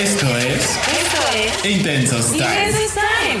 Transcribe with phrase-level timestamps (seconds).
[0.00, 2.44] Esto es Esto es Intensos Time.
[2.46, 3.40] Intensos Time.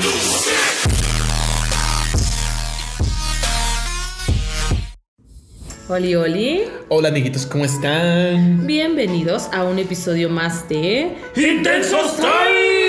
[5.88, 6.64] Oli, oli.
[6.90, 8.66] Hola amiguitos, ¿cómo están?
[8.66, 12.79] Bienvenidos a un episodio más de Intensos Time.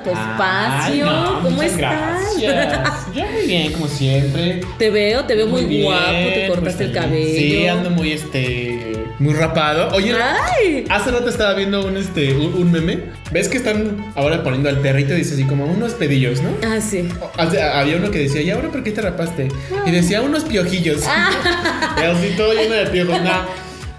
[0.00, 1.08] A tu espacio.
[1.08, 2.38] Ay, no, ¿Cómo estás?
[2.40, 3.14] gracias.
[3.14, 4.60] Yo muy bien, como siempre.
[4.78, 7.38] Te veo, te veo muy, bien, guapo, te cortaste muy el cabello.
[7.38, 8.96] Sí, ando muy este.
[9.18, 9.94] Muy rapado.
[9.94, 10.86] Oye, Ay.
[10.88, 12.98] hace rato estaba viendo un este un, un meme.
[13.30, 15.12] ¿Ves que están ahora poniendo al perrito?
[15.14, 16.50] Dice así como unos pedillos, ¿no?
[16.66, 17.08] Ah, sí.
[17.36, 19.48] Había uno que decía, ¿y ahora por qué te rapaste?
[19.86, 21.02] Y decía, unos piojillos.
[21.98, 23.20] y así todo lleno de piojos.
[23.22, 23.44] Nah.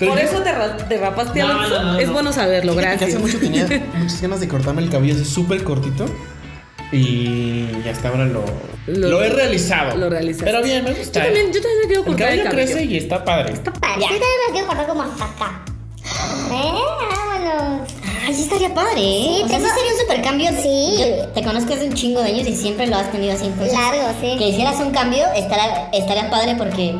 [0.01, 1.69] Pero Por yo- eso te, ra- te rapaste, No, Alonso.
[1.83, 2.13] no, no, es no.
[2.13, 3.09] bueno saberlo, Fíjate que gracias.
[3.09, 3.65] Hace mucho tenía
[3.97, 6.05] muchas ganas de cortarme el cabello así súper cortito.
[6.91, 8.43] Y hasta ahora lo,
[8.87, 9.97] Lo- lo, he realizado.
[9.97, 10.45] lo realizaste.
[10.45, 11.23] Pero bien, me Yo gusta.
[11.23, 12.73] también, yo también me quiero el cortar el cabello cabello.
[12.73, 13.53] crece y está padre.
[13.53, 15.61] Padre, sí, también me quiero cortar como hasta acá.
[16.51, 16.81] ¿Eh?
[16.99, 17.89] Vámonos.
[18.27, 19.35] Ay, sí estaría padre, ¿eh?
[19.37, 20.49] Sí, o sea, sí sería un super cambio.
[20.61, 20.95] Sí.
[20.99, 23.45] Yo te conozco hace un chingo de años y siempre lo has tenido así.
[23.45, 24.35] entonces, Largo, sí.
[24.37, 26.95] Que hicieras un cambio estaría, estaría padre porque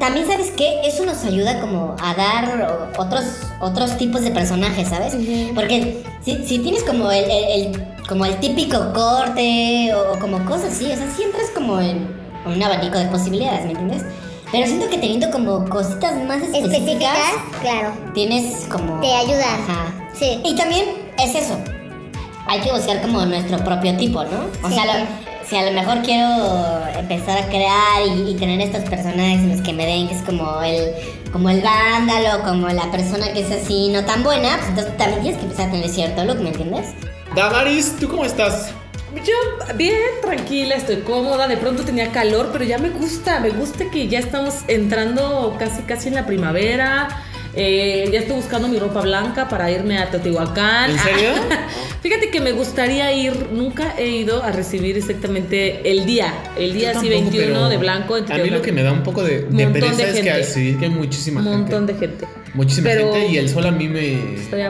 [0.00, 0.80] también, ¿sabes qué?
[0.84, 3.22] Eso nos ayuda como a dar otros,
[3.60, 5.14] otros tipos de personajes, ¿sabes?
[5.54, 7.44] Porque si, si tienes como el, el-
[7.76, 12.18] el- como el típico corte o, como cosas así, o sea, siempre es como en
[12.46, 14.02] en un abanico de posibilidades, ¿me entiendes?
[14.50, 17.18] Pero siento que teniendo como cositas más específicas, Específicas,
[17.60, 17.92] claro.
[18.14, 18.98] tienes como...
[19.00, 19.60] Te ayudan.
[19.68, 19.94] Ajá.
[20.18, 20.40] Sí.
[20.44, 20.86] Y también
[21.18, 21.54] es eso.
[22.48, 24.46] Hay que buscar como nuestro propio tipo, ¿no?
[24.64, 24.74] O Sí.
[24.74, 25.06] sea, lo-
[25.50, 29.60] si a lo mejor quiero empezar a crear y, y tener estos personajes en los
[29.62, 30.92] que me den, que es como el,
[31.32, 35.22] como el vándalo, como la persona que es así no tan buena, pues entonces también
[35.22, 36.94] tienes que empezar a tener cierto look, ¿me entiendes?
[37.34, 38.72] Damaris, ¿tú cómo estás?
[39.24, 41.48] Yo bien, tranquila, estoy cómoda.
[41.48, 43.40] De pronto tenía calor, pero ya me gusta.
[43.40, 47.08] Me gusta que ya estamos entrando casi, casi en la primavera.
[47.54, 50.90] Eh, ya estoy buscando mi ropa blanca para irme a Teotihuacán.
[50.90, 51.30] ¿En serio?
[52.02, 53.48] Fíjate que me gustaría ir.
[53.52, 56.32] Nunca he ido a recibir exactamente el día.
[56.56, 58.16] El día así tampoco, 21 pero de blanco.
[58.16, 60.14] en A mí lo que me da un poco de, de Montón de pereza es
[60.14, 60.44] que gente.
[60.44, 61.92] sí, que hay muchísima Un montón gente.
[61.92, 62.39] de gente.
[62.54, 64.18] Muchísima Pero- gente y el sol a mí me,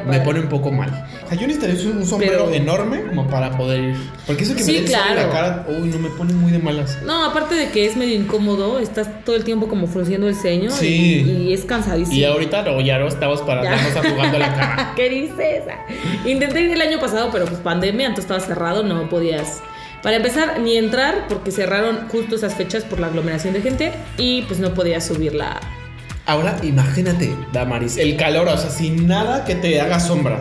[0.06, 1.06] me pone un poco mal.
[1.24, 3.96] O sea, yo necesitaría un, sombrero Pero- enorme como para poder ir.
[4.26, 5.30] Porque eso que Sí, me en la claro.
[5.30, 6.98] cara, uy, no me pone muy de malas.
[7.04, 10.70] No, aparte de que es medio incómodo, estás todo el tiempo como frunciendo el ceño
[10.70, 11.24] Sí.
[11.26, 12.16] y, y es cansadísimo.
[12.16, 13.74] Y ahorita no, ya no estamos para Ya.
[13.88, 14.92] estarnos jugando la cara.
[14.96, 15.62] ¿Qué dices?
[16.26, 19.62] Intenté ir el año pasado, pero pues pandemia, entonces estaba cerrado, no podías.
[20.02, 24.42] Para empezar, ni entrar, porque cerraron justo esas fechas por la aglomeración de gente y
[24.42, 25.60] pues no podías subir la.
[26.30, 30.38] Ahora imagínate, Damaris, el calor, o sea, sin nada que te haga sombra.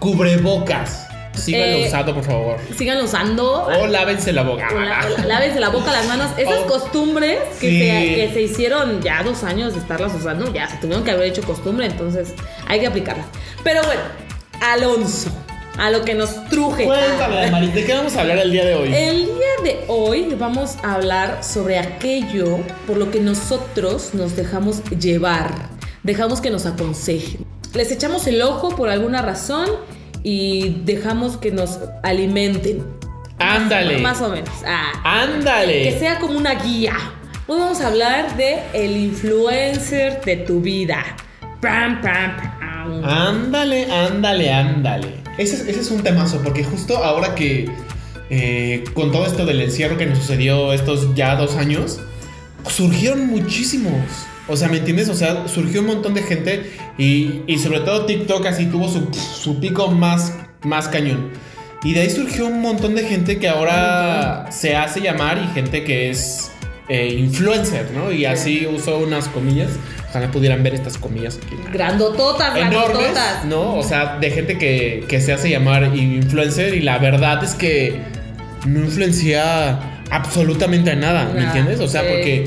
[0.00, 1.06] Cubrebocas.
[1.34, 2.56] Síganlo Eh, usando, por favor.
[2.76, 3.62] Sigan usando.
[3.66, 4.66] O lávense la boca.
[4.74, 6.32] o la- o la- lávense la boca, las manos.
[6.36, 6.66] Esas Oh.
[6.66, 7.78] costumbres que, Sí.
[7.78, 11.28] se, que se hicieron ya dos años de estarlas usando, ya se tuvieron que haber
[11.28, 12.34] hecho costumbre, entonces
[12.66, 13.26] hay que aplicarlas.
[13.62, 14.00] Pero bueno,
[14.60, 15.30] Alonso,
[15.78, 16.84] a lo que nos truje.
[16.84, 18.94] Cuéntame, Damaris, ¿de qué vamos a hablar el día de hoy?
[18.94, 24.82] El día de hoy vamos a hablar sobre aquello por lo que nosotros nos dejamos
[24.98, 25.52] llevar,
[26.02, 27.44] dejamos que nos aconsejen.
[27.74, 29.68] Les echamos el ojo por alguna razón
[30.22, 32.84] y dejamos que nos alimenten.
[33.38, 33.98] Ándale.
[33.98, 34.50] Más o menos.
[34.66, 34.92] Ah,
[35.22, 35.84] Ándale.
[35.84, 36.94] que sea como una guía.
[37.46, 41.04] Hoy vamos a hablar de el influencer de tu vida.
[41.62, 43.04] Pam, pam, pam.
[43.04, 45.19] Ándale, ándale, ándale.
[45.40, 47.68] Ese, es- ese es un temazo, porque justo ahora que
[48.30, 51.98] eh, con todo esto del encierro que nos sucedió estos ya dos años,
[52.68, 53.94] surgieron muchísimos.
[54.48, 55.08] O sea, ¿me entiendes?
[55.08, 59.08] O sea, surgió un montón de gente y, y sobre todo TikTok así tuvo su,
[59.14, 61.30] su pico más, más cañón.
[61.82, 65.82] Y de ahí surgió un montón de gente que ahora se hace llamar y gente
[65.84, 66.50] que es
[66.90, 68.12] eh, influencer, ¿no?
[68.12, 69.70] Y así usó unas comillas.
[70.10, 71.54] Ojalá pudieran ver estas comillas aquí.
[71.72, 73.44] Grandototas, Enormes, grandototas.
[73.44, 73.76] ¿no?
[73.78, 78.00] O sea, de gente que, que se hace llamar influencer y la verdad es que
[78.66, 79.78] no influencia
[80.10, 81.80] absolutamente a nada, ¿me entiendes?
[81.80, 82.06] O sea, sí.
[82.10, 82.44] porque...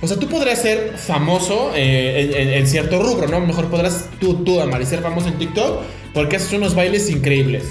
[0.00, 3.38] O sea, tú podrías ser famoso eh, en, en- en cierto rubro, ¿no?
[3.38, 5.80] A lo mejor podrás tú, tú, Amari, ser famoso en TikTok
[6.14, 7.64] porque haces unos bailes increíbles,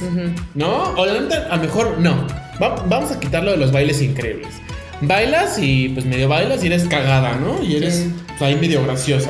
[0.53, 0.93] ¿no?
[0.97, 1.13] O la
[1.49, 2.27] a lo mejor no.
[2.61, 4.49] Va- vamos a quitarlo de los bailes increíbles.
[5.01, 7.61] Bailas y pues medio bailas y eres cagada, ¿no?
[7.63, 8.13] Y eres Sí.
[8.27, 9.29] pues, ahí medio graciosa.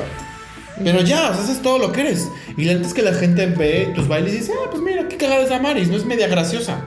[0.83, 2.27] Pero ya, o sea, haces todo lo que eres.
[2.55, 5.07] Y la neta es que la gente ve tus bailes y dice, ah, pues mira,
[5.09, 6.81] qué cagada es Damaris, no es media graciosa.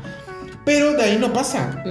[0.64, 1.82] Pero de ahí no pasa.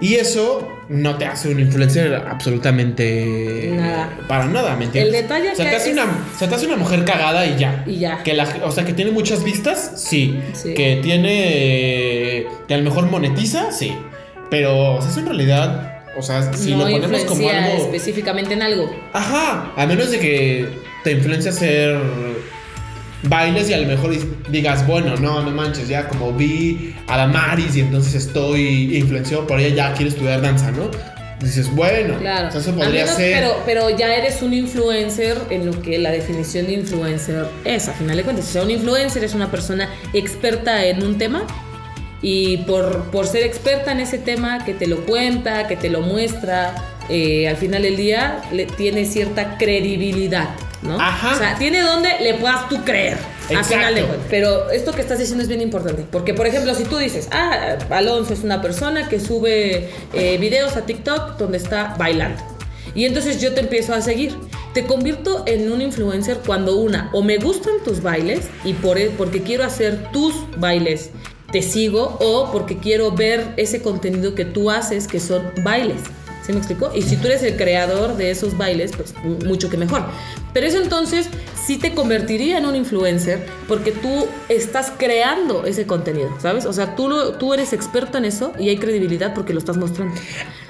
[0.00, 4.18] Y eso no te hace un influencer absolutamente Nada.
[4.28, 5.14] para nada, ¿me entiendes?
[5.14, 7.04] El detalle o sea, que te hace es- una, o sea, te hace una mujer
[7.04, 7.84] cagada y ya.
[7.86, 8.22] Y ya.
[8.22, 10.38] Que la, o sea, que tiene muchas vistas, sí.
[10.54, 10.74] Sí.
[10.74, 12.46] Que tiene.
[12.68, 13.94] Que a lo mejor monetiza, sí.
[14.50, 15.92] Pero, o sea, eso en realidad.
[16.16, 17.84] O sea, si no lo ponemos como influencia algo.
[17.84, 18.94] específicamente en algo.
[19.12, 20.68] Ajá, a menos de que
[21.04, 21.98] te influencia a hacer
[23.22, 24.14] bailes y a lo mejor
[24.50, 29.58] digas, bueno, no, no manches, ya como vi a Damaris y entonces estoy influenciado por
[29.58, 30.90] ella, ya quiero estudiar danza, ¿no?
[31.40, 32.48] Dices, bueno, Claro.
[32.48, 33.34] eso podría menos- ser.
[33.40, 37.92] Pero, pero ya eres un influencer en lo que la definición de influencer es, a
[37.92, 38.46] final de cuentas.
[38.48, 41.44] O sea, un influencer es una persona experta en un tema
[42.22, 46.00] y por, por ser experta en ese tema, que te lo cuenta, que te lo
[46.00, 46.74] muestra,
[47.08, 50.48] eh, al final del día le, tiene cierta credibilidad,
[50.82, 51.00] ¿no?
[51.00, 51.34] Ajá.
[51.34, 53.18] O sea, tiene donde le puedas tú creer.
[53.48, 54.26] Al final de cuentas.
[54.28, 56.04] Pero esto que estás diciendo es bien importante.
[56.10, 60.76] Porque, por ejemplo, si tú dices, ah, Alonso es una persona que sube eh, videos
[60.76, 62.42] a TikTok donde está bailando.
[62.96, 64.34] Y entonces yo te empiezo a seguir.
[64.74, 69.10] Te convierto en un influencer cuando una, o me gustan tus bailes y por, e-
[69.10, 71.10] porque quiero hacer tus bailes,
[71.52, 76.00] te sigo, o porque quiero ver ese contenido que tú haces, que son bailes.
[76.44, 76.92] ¿Sí me explico?
[76.94, 79.14] Y si tú eres el creador de esos bailes, pues
[79.44, 80.04] mucho que mejor.
[80.56, 81.28] Pero eso entonces
[81.66, 86.64] sí te convertiría en un influencer porque tú estás creando ese contenido, ¿sabes?
[86.64, 89.76] O sea, tú, lo- tú eres experto en eso y hay credibilidad porque lo estás
[89.76, 90.14] mostrando.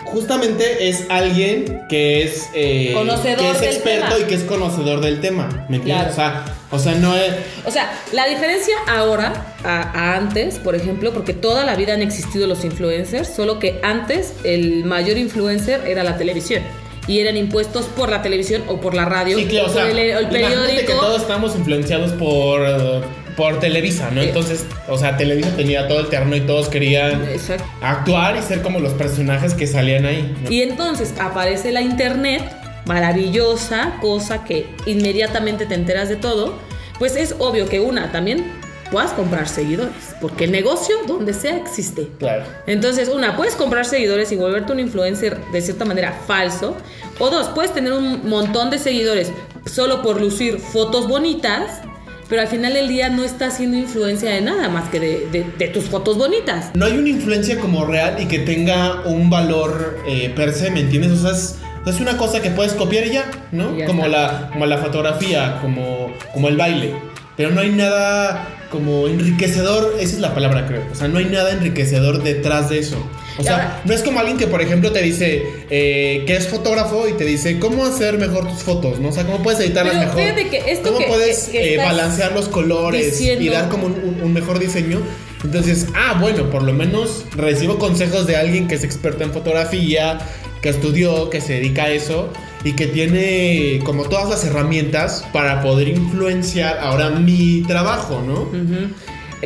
[0.05, 4.19] Justamente es alguien que es, eh, Conocedor que es del experto tema.
[4.19, 6.15] y que es conocedor del tema, ¿me entiendes?
[6.15, 6.44] Claro.
[6.73, 7.33] O, sea, o sea, no es...
[7.65, 12.03] O sea, la diferencia ahora a, a antes, por ejemplo, porque toda la vida han
[12.03, 16.62] existido los influencers, solo que antes el mayor influencer era la televisión.
[17.08, 19.91] Y eran impuestos por la televisión o por la radio Sí, claro, o por sea,
[19.91, 20.93] el, el imagínate que periódico.
[21.00, 23.00] todos estamos influenciados por, eh,
[23.37, 24.23] por Televisa, ¿no?
[24.23, 24.29] Sí.
[24.29, 27.64] Entonces, o sea, Televisa tenía todo el terreno y todos querían Exacto.
[27.81, 30.35] actuar y ser como los personajes que salían ahí.
[30.43, 30.50] ¿no?
[30.50, 32.43] Y entonces aparece la internet,
[32.87, 36.55] maravillosa, cosa que inmediatamente te enteras de todo.
[36.99, 38.50] Pues es obvio que una, también
[38.91, 42.09] puedas comprar seguidores, porque el negocio donde sea existe.
[42.19, 42.44] Claro.
[42.67, 46.77] Entonces, una, puedes comprar seguidores y volverte un influencer de cierta manera falso.
[47.19, 49.33] O dos, puedes tener un montón de seguidores
[49.65, 51.81] solo por lucir fotos bonitas,
[52.29, 55.44] pero al final del día no estás haciendo influencia de nada más que de, de-
[55.59, 56.71] de tus fotos bonitas.
[56.75, 60.81] No hay una influencia como real y que tenga un valor eh, per se, ¿me
[60.81, 61.12] entiendes?
[61.12, 61.56] O sea, es,
[61.87, 63.75] es una cosa que puedes copiar y ya, ¿no?
[63.75, 64.19] Y ya como, está.
[64.19, 66.94] la, como la fotografía, como, como el baile.
[67.37, 70.83] Pero no hay nada como enriquecedor, esa es la palabra creo.
[70.91, 72.97] O sea, no hay nada enriquecedor detrás de eso.
[73.39, 76.49] O sea, ahora- no es como alguien que, por ejemplo, te dice eh, que es
[76.49, 79.09] fotógrafo y te dice cómo hacer mejor tus fotos, ¿no?
[79.11, 80.23] O sea, cómo puedes editarlas Pero mejor.
[80.23, 83.87] fíjate que esto cómo que- puedes que- que eh, balancear los colores y dar como
[83.87, 85.01] un- un mejor diseño.
[85.45, 90.19] Entonces, ah, bueno, por lo menos recibo consejos de alguien que es experto en fotografía,
[90.62, 92.31] que estudió, que se dedica a eso
[92.64, 98.43] y que tiene como todas las herramientas para poder influenciar ahora mi trabajo, ¿no?
[98.43, 98.93] Ujú.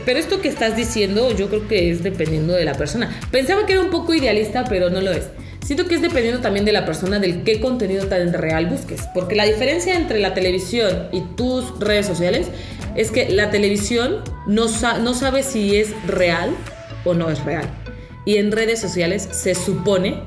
[0.06, 3.18] Pero esto que estás diciendo, yo creo que es dependiendo de la persona.
[3.30, 5.24] Pensaba que era un poco idealista, pero no lo es.
[5.64, 9.02] Siento que es dependiendo también de la persona, del qué contenido tan real busques.
[9.14, 12.46] Porque la diferencia entre la televisión y tus redes sociales
[12.96, 16.50] es que la televisión no, sa- no sabe si es real
[17.04, 17.68] o no es real.
[18.24, 20.20] Y en redes sociales se supone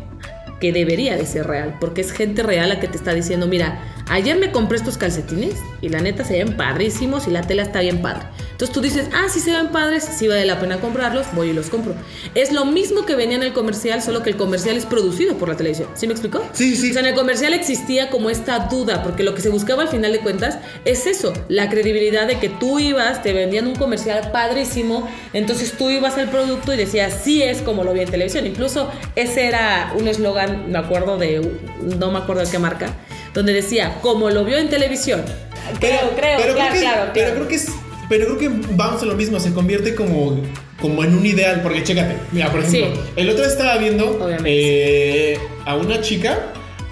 [0.64, 3.80] que debería de ser real, porque es gente real la que te está diciendo, mira,
[4.10, 7.82] ayer me compré estos calcetines y la neta se ven padrísimos y la tela está
[7.82, 8.24] bien padre.
[8.52, 11.54] Entonces tú dices, ah, sí se ven padres, sí vale la pena comprarlos, voy y
[11.54, 11.96] los compro.
[12.36, 15.50] Es lo mismo que venía en el comercial, solo que el comercial es producido por
[15.50, 15.90] la televisión.
[15.96, 16.44] ¿Sí me explicó?
[16.54, 16.92] Sí, sí.
[16.92, 19.90] O sea, en el comercial existía como esta duda, porque lo que se buscaba al
[19.90, 24.32] final de cuentas es eso, la credibilidad de que tú ibas, te vendían un comercial
[24.32, 28.46] padrísimo, entonces tú ibas al producto y decías, sí es como lo vi en televisión.
[28.46, 31.42] Incluso ese era un eslogan, me acuerdo de,
[31.82, 32.94] no me acuerdo de qué marca,
[33.34, 35.24] donde decía, como lo vio en televisión.
[35.80, 37.68] Creo, creo, pero claro, creo que, claro, Pero creo que es.
[38.10, 40.42] Pero creo que vamos a lo mismo, se convierte como,
[40.82, 43.12] como en un ideal, porque chécate, mira, por ejemplo, Sí.
[43.16, 46.38] el otro día estaba viendo eh, a una chica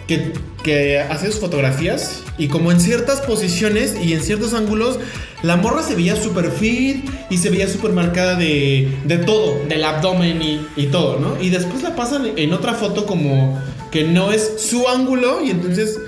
[0.08, 0.32] que,
[0.64, 5.00] que hace sus fotografías y como en ciertas posiciones y en ciertos ángulos,
[5.44, 9.84] la morra se veía súper fit y se veía súper marcada de, de todo, del
[9.84, 11.40] abdomen y, y todo, ¿no?
[11.42, 16.00] Y después la pasan en otra foto como que no es su ángulo y entonces...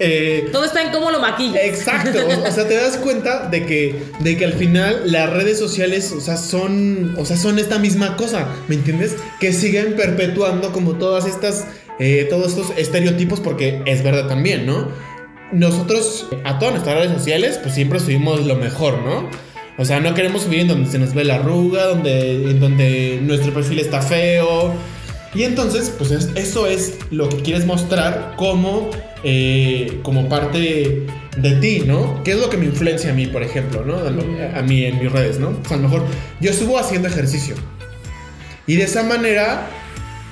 [0.00, 1.64] eh, Todo está en cómo lo maquilla.
[1.64, 5.58] Exacto, o, o sea, te das cuenta de que, de que al final las redes
[5.58, 9.14] sociales, o sea, son, o sea, son esta misma cosa, ¿me entiendes?
[9.38, 11.66] Que siguen perpetuando como todas estas,
[11.98, 14.88] eh, todos estos estereotipos, porque es verdad también, ¿no?
[15.52, 19.28] Nosotros a todas nuestras redes sociales, pues siempre subimos lo mejor, ¿no?
[19.78, 23.18] O sea, no queremos subir en donde se nos ve la arruga, donde, en donde
[23.22, 24.72] nuestro perfil está feo.
[25.34, 28.90] Y entonces, pues es- eso es lo que quieres mostrar como,
[29.24, 32.22] eh, como parte de ti, ¿no?
[32.24, 33.98] ¿Qué es lo que me influencia a mí, por ejemplo, ¿no?
[33.98, 34.24] A, lo-
[34.56, 35.48] a mí en mis redes, ¿no?
[35.50, 36.06] O sea, a lo mejor
[36.40, 37.54] yo subo haciendo ejercicio.
[38.66, 39.66] Y de esa manera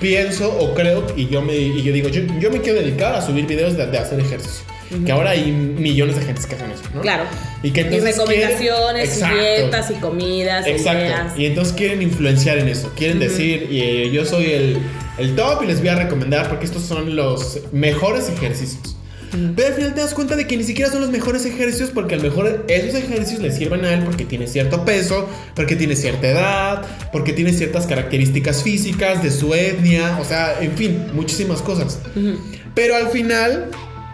[0.01, 3.23] pienso o creo y yo me y yo digo, yo, yo me quiero dedicar a
[3.23, 4.65] subir videos de, de hacer ejercicio.
[5.05, 7.01] Que ahora hay millones de gente que hacen eso, ¿no?
[7.03, 7.25] Claro.
[7.63, 10.99] Y que Y entonces recomendaciones, quieren- y dietas, y comidas, Exacto.
[11.05, 11.33] ideas.
[11.39, 12.91] Y entonces quieren influenciar en eso.
[12.97, 14.79] Quieren decir, eh, yo soy el,
[15.19, 18.95] el top y les voy a recomendar porque estos son los mejores ejercicios.
[19.55, 22.15] Pero al final te das cuenta de que ni siquiera son los mejores ejercicios porque
[22.15, 25.97] a lo mejor esos ejercicios le sirven a él porque tiene cierto peso, porque tiene
[25.97, 31.61] cierta edad, porque tiene ciertas características físicas de su etnia, o sea, en fin, muchísimas
[31.61, 31.99] cosas.
[32.75, 33.67] Pero al final,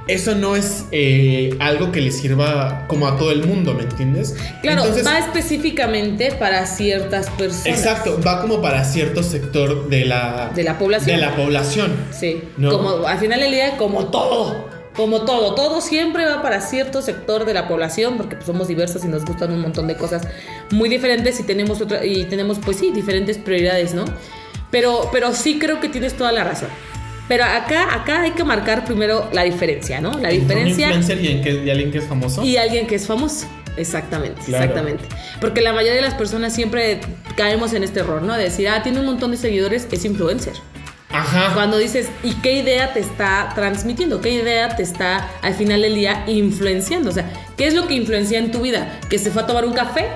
[0.06, 4.36] eso no es eh, algo que le sirva como a todo el mundo, ¿me entiendes?
[4.60, 7.66] Claro, Entonces- va específicamente para ciertas personas.
[7.66, 11.16] Exacto, va como para cierto sector de la, De la población.
[11.16, 11.92] De la población.
[12.12, 12.42] Sí.
[12.58, 12.70] ¿No?
[12.70, 14.68] Como al final del día, como todo.
[14.94, 15.54] Como todo.
[15.54, 19.24] Todo siempre va para cierto sector de la población, porque pues, somos diversos y nos
[19.24, 20.22] gustan un montón de cosas
[20.70, 24.04] muy diferentes y tenemos otra, y tenemos, pues sí, diferentes prioridades, ¿no?
[24.70, 26.68] Pero, pero sí creo que tienes toda la razón.
[27.28, 30.10] Pero acá, acá hay que marcar primero la diferencia, ¿no?
[30.18, 32.42] La Un diferencia influencer y, en que- y alguien que es famoso.
[32.44, 33.46] y alguien que es famoso.
[33.76, 34.64] Exactamente, Claro.
[34.64, 35.04] exactamente.
[35.40, 37.00] Porque la mayoría de las personas siempre
[37.36, 38.34] caemos en este error, ¿no?
[38.36, 40.52] De decir, ah, tiene un montón de seguidores, es influencer.
[41.10, 41.52] Ajá.
[41.54, 44.20] Cuando dices, ¿y qué idea te está transmitiendo?
[44.20, 47.10] ¿Qué idea te está al final del día influenciando?
[47.10, 48.98] O sea, ¿qué es lo que influencia en tu vida?
[49.08, 50.06] ¿Que se fue a tomar un café?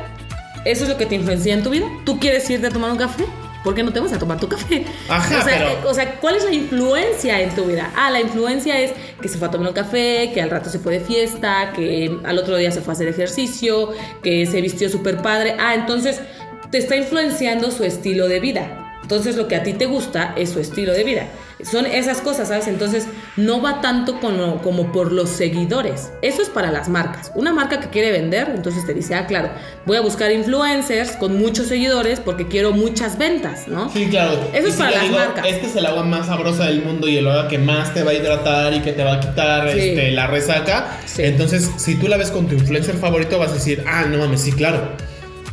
[0.65, 1.87] ¿Eso es lo que te influencia en tu vida?
[2.05, 3.25] ¿Tú quieres irte a tomar un café?
[3.69, 4.87] ¿Por qué no te vas a tomar tu café?
[5.11, 7.93] Ajá, o, sea, pero- o sea, ¿cuál es la influencia en tu vida?
[7.95, 10.79] Ah, la influencia es que se fue a tomar un café, que al rato se
[10.79, 13.91] fue de fiesta, que al otro día se fue a hacer ejercicio,
[14.23, 15.55] que se vistió súper padre.
[15.61, 16.19] Ah, entonces
[16.71, 18.97] te está influenciando su estilo de vida.
[19.03, 21.27] Entonces lo que a ti te gusta es su estilo de vida.
[21.65, 22.69] Son esas cosas, ¿sabes?
[22.69, 26.11] Entonces no va tanto con lo- como por los seguidores.
[26.23, 27.33] Eso es para las marcas.
[27.35, 29.51] Una marca que quiere vender, entonces te dice, ah, claro,
[29.85, 33.91] voy a buscar influencers con muchos seguidores porque quiero muchas ventas, ¿no?
[33.91, 34.39] Sí, claro.
[34.53, 35.47] Eso Y es si para las digo, marcas.
[35.47, 38.13] Este es el agua más sabrosa del mundo y el agua que más te va
[38.13, 39.79] a hidratar y que te va a quitar Sí.
[39.81, 40.99] este, la resaca.
[41.07, 41.23] Sí.
[41.25, 44.43] Entonces, si tú la ves con tu influencer favorito, vas a decir, ah, no mames,
[44.43, 44.93] sí, claro.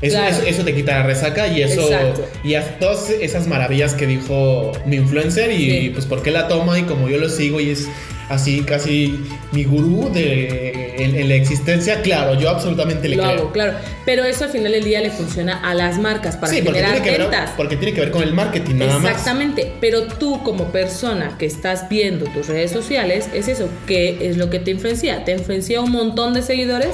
[0.02, 0.36] Eso, Claro.
[0.36, 1.82] eso, eso te quita la resaca y eso.
[1.92, 2.28] Exacto.
[2.44, 5.90] Y a todas esas maravillas que dijo mi influencer y Sí.
[5.94, 7.88] pues por qué la toma y como yo lo sigo y es
[8.28, 9.20] así casi
[9.52, 13.36] mi gurú de, en, en la existencia, claro, yo absolutamente le Lo creo.
[13.36, 13.74] hago, claro.
[14.04, 17.02] Pero eso al final del día le funciona a las marcas para sí, porque generar
[17.02, 17.52] tiene, que ver, ventas.
[17.56, 19.12] porque tiene que ver con el marketing nada más.
[19.12, 24.38] Exactamente, pero tú como persona que estás viendo tus redes sociales, es eso, ¿qué es
[24.38, 25.24] lo que te influencia?
[25.24, 26.90] ¿Te influencia un montón de seguidores?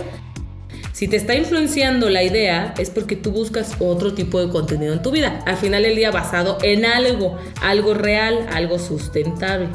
[1.02, 5.02] Si te está influenciando la idea, es porque tú buscas otro tipo de contenido en
[5.02, 5.42] tu vida.
[5.48, 9.68] Al final del día basado en algo, algo real, algo sustentable.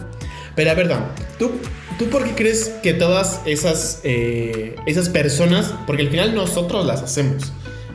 [0.55, 1.51] Pero a ver, Dan, ¿tú,
[1.99, 7.03] ¿tú por qué crees que todas esas, eh, esas personas, porque al final nosotros las
[7.03, 7.53] hacemos?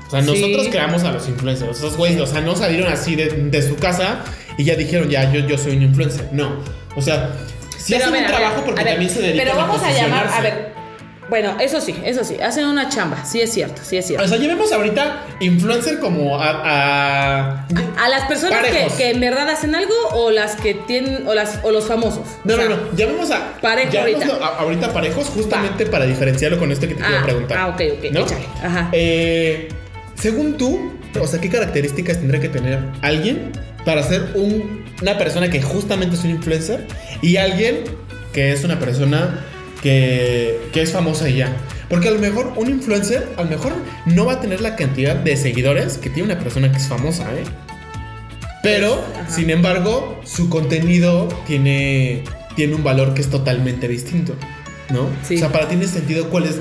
[0.08, 0.28] O sea, Sí.
[0.28, 1.78] nosotros creamos a los influencers.
[1.78, 4.26] Esos güeyes, o sea, no salieron así de, de su casa
[4.58, 6.28] y ya dijeron, ya, yo, yo soy un influencer.
[6.34, 6.58] No.
[6.98, 7.32] O sea,
[7.78, 9.48] sí Pero hacen a ver, un a ver, trabajo porque a ver, también se dedican
[9.48, 10.71] Pero vamos a, llamar, a ver,
[11.32, 14.24] bueno, eso sí, eso sí, hacen una chamba, sí es cierto, sí es cierto.
[14.26, 16.50] O sea, llevemos ahorita influencer como a.
[16.50, 17.66] a-
[17.98, 18.94] A las personas que, Parejos.
[18.94, 22.28] que en verdad hacen algo o las que tienen o las o los famosos.
[22.44, 22.82] no, O sea, no, no.
[22.98, 23.54] Llamemos a.
[23.62, 24.46] Parejo llamémoslo ahorita.
[24.46, 27.58] a- ahorita parejos, justamente para diferenciarlo con esto que te quiero Ah, preguntar.
[27.58, 28.20] ah, ok, ok, ¿no?
[28.20, 28.90] échale, ajá.
[28.92, 29.70] Eh,
[30.16, 33.54] según tú, o sea, ¿qué características tendría que tener alguien
[33.86, 36.86] para ser un- una persona que justamente es un influencer
[37.22, 37.86] y alguien
[38.34, 39.46] que es una persona
[39.82, 41.56] que, que es famosa y ya?
[41.90, 43.74] Porque a lo mejor un influencer, a lo mejor
[44.06, 47.34] no va a tener la cantidad de seguidores que tiene una persona que es famosa,
[47.34, 47.44] ¿eh?
[48.64, 49.30] Pero, Ajá.
[49.30, 52.24] sin embargo, su contenido tiene,
[52.56, 54.36] tiene un valor que es totalmente distinto,
[54.90, 55.10] ¿no?
[55.24, 55.36] Sí.
[55.36, 56.60] O sea, para ti tiene sentido cuál es,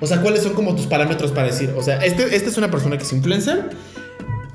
[0.00, 2.70] o sea, cuáles son como tus parámetros para decir, o sea, este, esta es una
[2.70, 3.70] persona que es influencer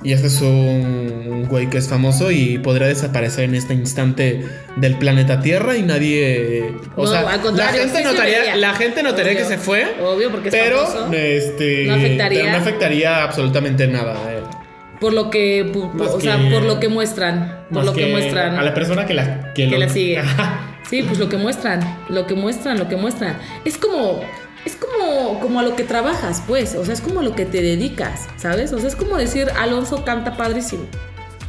[0.08, 4.46] y este es un güey que es famoso y podrá desaparecer en este instante
[4.78, 8.38] del planeta Tierra y nadie, o No, sea, al contrario, la gente sí se notaría,
[8.40, 8.56] vería.
[8.56, 9.42] la gente notaría Obvio.
[9.44, 11.14] que se fue, Obvio, porque es pero famoso.
[11.14, 12.40] este, No afectaría.
[12.42, 14.14] pero no afectaría absolutamente nada.
[14.32, 14.40] eh.
[15.02, 18.56] Por lo que, Más o sea, que- por lo que muestran, por lo que, muestran.
[18.58, 20.22] a la persona que la que, que lo- la sigue.
[20.90, 23.38] Sí, pues lo que muestran, lo que muestran, lo que muestran.
[23.66, 24.22] Es como,
[24.68, 26.76] es como, como a lo que trabajas, pues.
[26.76, 28.72] O sea, es como a lo que te dedicas, ¿sabes?
[28.74, 30.84] O sea, es como decir, Alonso canta padrísimo.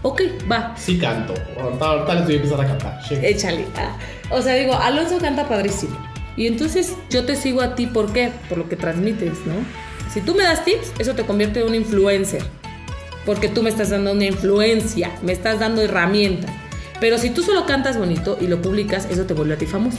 [0.02, 1.34] Ok, va, Sí canto.
[1.60, 3.00] Ahorita, ahorita les voy a empezar a cantar.
[3.06, 3.16] Sí.
[3.20, 3.66] échale.
[3.76, 3.96] Ah,
[4.30, 5.96] O sea, digo, Alonso canta padrísimo.
[6.36, 8.30] Y entonces yo te sigo a ti, ¿por qué?
[8.48, 9.54] Por lo que transmites, ¿no?
[10.12, 12.42] Si tú me das tips, eso te convierte en un influencer.
[13.26, 16.50] Porque tú me estás dando una influencia, me estás dando herramientas.
[17.00, 19.98] Pero si tú solo cantas bonito y lo publicas, eso te vuelve a ti famoso.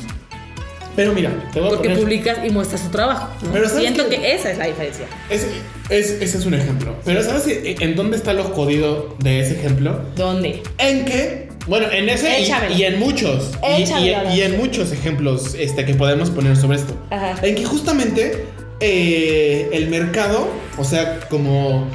[0.99, 2.03] Pero mira, te voy a Porque poner.
[2.03, 3.29] publicas y muestras tu trabajo.
[3.41, 3.51] ¿no?
[3.53, 4.17] Pero ¿sabes Siento qué?
[4.19, 5.05] que esa es la diferencia.
[5.29, 5.47] Es-
[5.89, 6.93] es- ese es un ejemplo.
[7.05, 10.01] Pero ¿sabes en en dónde está lo jodido de ese ejemplo?
[10.15, 10.61] ¿Dónde?
[10.77, 12.51] En que Bueno, en ese y-
[12.81, 13.51] y, en muchos.
[13.77, 16.93] Y- y, y en muchos ejemplos este, que podemos poner sobre esto.
[17.11, 17.35] Ajá.
[17.43, 18.45] En que justamente
[18.81, 21.87] eh, el mercado, o sea, como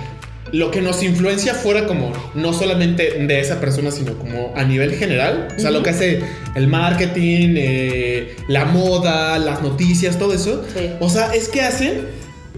[0.55, 4.95] lo que nos influencia fuera como no solamente de esa persona, sino como a nivel
[4.95, 5.49] general.
[5.57, 6.21] O sea, lo que hace
[6.55, 10.65] el marketing, eh, la moda, las noticias, todo eso.
[10.73, 10.91] Sí.
[11.01, 12.07] O sea, es que hacen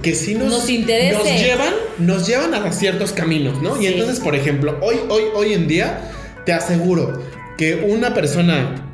[0.02, 1.16] que sí nos, Nos interese.
[1.16, 3.76] nos llevan, nos llevan a ciertos caminos, ¿no?
[3.76, 3.84] Sí.
[3.84, 6.10] Y entonces, por ejemplo, hoy, hoy, hoy en día,
[6.44, 7.22] te aseguro
[7.56, 8.90] que una persona,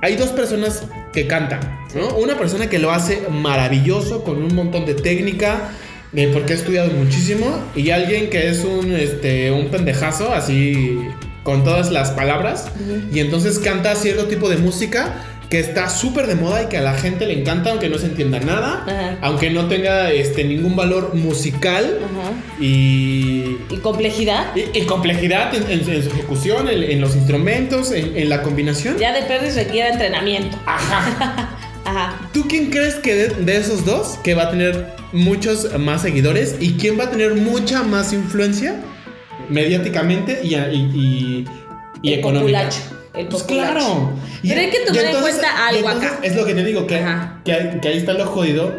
[0.00, 0.82] hay dos personas
[1.12, 1.60] que cantan,
[1.94, 2.16] ¿no?
[2.16, 5.70] Una persona que lo hace maravilloso, con un montón de técnica,
[6.32, 10.98] porque ha estudiado muchísimo, y alguien que es un, este, un pendejazo, así,
[11.42, 12.66] con todas las palabras,
[13.12, 15.14] y entonces canta cierto tipo de música
[15.50, 18.06] que está súper de moda y que a la gente le encanta, aunque no se
[18.06, 19.18] entienda nada, Ajá.
[19.20, 22.32] aunque no tenga este, ningún valor musical Ajá.
[22.58, 24.46] y, ¿Y complejidad?
[24.56, 28.30] y, y complejidad en, en su- en su ejecución, en, en los instrumentos, en, en
[28.30, 28.96] la combinación.
[28.98, 30.56] Ya de perdiz requiere entrenamiento.
[30.64, 31.50] Ajá.
[31.92, 32.30] Ajá.
[32.32, 36.56] ¿Tú quién crees que de, de esos dos que va a tener muchos más seguidores
[36.58, 38.76] y quién va a tener mucha más influencia
[39.48, 41.44] mediáticamente y, y, y,
[42.02, 42.60] y El económica?
[42.60, 42.80] populacho,
[43.14, 44.12] el pues claro.
[44.42, 46.20] Pero hay que tomar en cuenta algo entonces acá.
[46.22, 47.04] Es lo que te digo, que,
[47.44, 48.74] que, ahí está lo jodido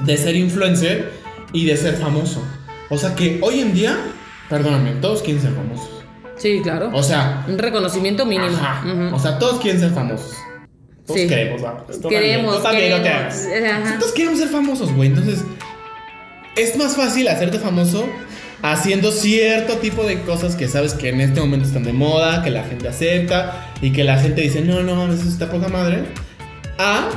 [0.00, 1.12] de ser influencer
[1.52, 2.42] y de ser famoso.
[2.90, 3.96] O sea que hoy en día,
[4.48, 5.88] perdóname, todos quieren ser famosos.
[6.36, 6.90] Sí, claro.
[6.92, 8.56] O sea, Un reconocimiento mínimo.
[8.56, 8.82] Ajá.
[9.12, 10.34] O sea, todos quieren ser famosos.
[11.06, 11.28] Todos Sí.
[11.28, 11.84] queremos, ¿va?
[11.86, 13.34] Pues, tú Queremos, también, no te queremos.
[13.84, 13.98] Ajá.
[13.98, 15.10] Todos queremos ser famosos, güey.
[15.10, 15.40] Entonces,
[16.56, 18.08] es más fácil hacerte famoso
[18.62, 22.48] haciendo cierto tipo de cosas que sabes que en este momento están de moda, que
[22.50, 26.04] la gente acepta y que la gente dice, no, no, eso está poca madre.
[26.78, 27.08] A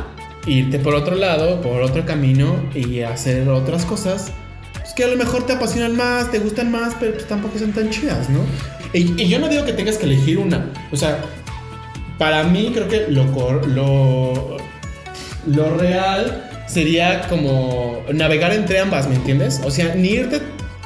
[0.46, 4.32] irte por otro lado, por otro camino y hacer otras cosas
[4.74, 7.72] pues, que a lo mejor te apasionan más, te gustan más, pero pues tampoco son
[7.72, 8.40] tan chidas, ¿no?
[8.94, 10.72] Y, y yo no digo que tengas que elegir una.
[10.92, 11.20] O sea,
[12.18, 13.26] para mí creo que lo,
[13.66, 14.58] lo,
[15.46, 19.62] lo real sería como navegar entre ambas, ¿me entiendes?
[19.64, 20.42] O sea, ni irte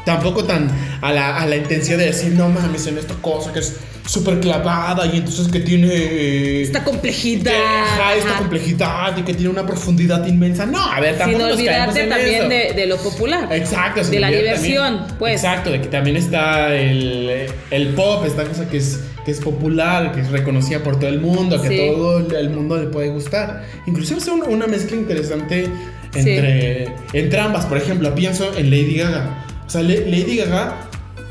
[0.05, 0.69] tampoco tan
[1.01, 4.39] a la, a la intensidad de decir, no mames, en esta cosa que es súper
[4.39, 5.87] clavada y entonces que tiene...
[5.93, 7.51] eh, Esta complejidad.
[7.51, 8.39] que, ajá, esta Ajá.
[8.39, 10.65] complejidad y que tiene una profundidad inmensa.
[10.65, 13.47] No, a ver, tampoco Sin olvidarte también de, de lo popular.
[13.51, 15.35] Exacto, de la diversión, también- pues.
[15.35, 20.11] Exacto, de que también está el, el pop, esta cosa que es, que es popular,
[20.11, 21.77] que es reconocida por todo el mundo, que Sí.
[21.93, 23.63] todo el mundo le puede gustar.
[23.85, 25.67] Inclusive es una, una mezcla interesante
[26.15, 27.65] entre, entre ambas.
[27.65, 29.45] Por ejemplo, pienso en Lady Gaga.
[29.65, 30.75] O sea, Lady Gaga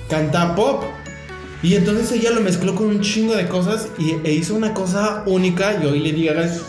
[0.09, 0.85] canta pop.
[1.63, 5.23] Y entonces ella lo mezcló con un chingo de cosas y, e hizo una cosa
[5.27, 6.63] única y hoy Lady Gaga es,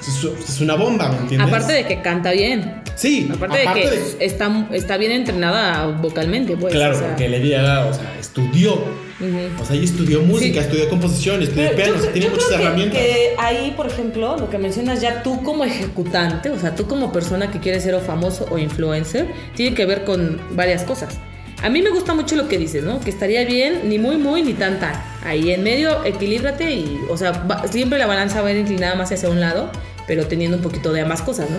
[0.00, 1.48] es, es una bomba, ¿me entiendes?
[1.48, 2.82] Aparte de que canta bien.
[2.94, 6.74] Sí, Aparte, de que está, está bien entrenada vocalmente, pues.
[6.74, 7.08] Claro, o sea.
[7.08, 8.74] porque Lady Gaga, o sea, estudió.
[8.74, 9.62] Ujú.
[9.62, 10.66] O sea, ella estudió música, Sí.
[10.66, 12.98] estudió composición, estudió piano, o sea, tiene yo muchas creo que- herramientas.
[12.98, 17.12] Que ahí, por ejemplo, lo que mencionas ya tú como ejecutante, o sea, tú como
[17.12, 21.18] persona que quiere ser o famoso o influencer, tiene que ver con varias cosas.
[21.62, 23.00] A mí me gusta mucho lo que dices, ¿no?
[23.00, 24.92] Que estaría bien ni muy, muy, ni tan, tan.
[25.24, 28.94] Ahí en medio, equilíbrate y, o sea, va- siempre la balanza va a ir inclinada
[28.94, 29.70] más hacia un lado,
[30.06, 31.58] pero teniendo un poquito de ambas cosas, ¿no?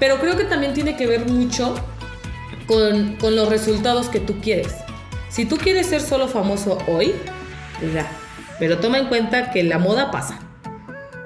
[0.00, 1.74] Pero creo que también tiene que ver mucho
[2.66, 4.74] con, con los resultados que tú quieres.
[5.28, 7.12] Si tú quieres ser solo famoso hoy,
[7.78, 8.06] pues ya.
[8.58, 10.40] Pero toma en cuenta que la moda pasa.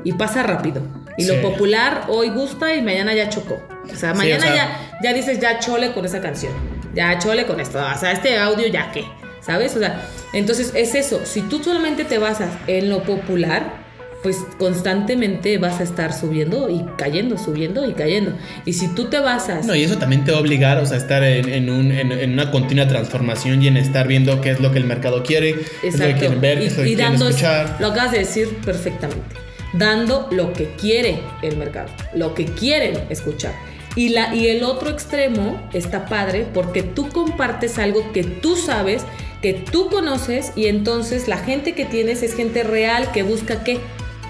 [0.04, 0.82] Y pasa rápido.
[1.16, 1.34] Y Sí.
[1.34, 3.62] lo popular hoy gusta y mañana ya chocó.
[3.90, 6.52] O sea, Sí, mañana o sea- ya, ya dices ya chole con esa canción.
[6.94, 7.78] Ya chole con esto.
[7.78, 9.04] O sea, este audio ya qué.
[9.40, 9.76] ¿Sabes?
[9.76, 11.20] O sea, entonces es eso.
[11.24, 13.82] Si tú solamente te basas en lo popular,
[14.22, 18.32] pues constantemente vas a estar subiendo y cayendo, subiendo y cayendo.
[18.64, 20.96] Y si tú te basas No, y eso también te va a obligar, o sea,
[20.96, 24.52] a estar en, en un- en- en una continua transformación y en estar viendo qué
[24.52, 26.18] es lo que el mercado quiere, qué es lo que Exacto.
[26.20, 27.76] quieren ver, qué es lo que y quieren dando, escuchar.
[27.80, 29.36] lo acabas de decir perfectamente,
[29.74, 33.52] dando lo que quiere el mercado, lo que quieren escuchar.
[33.96, 39.02] Y, la, y el otro extremo está padre porque tú compartes algo que tú sabes,
[39.40, 43.78] que tú conoces y entonces la gente que tienes es gente real que busca qué?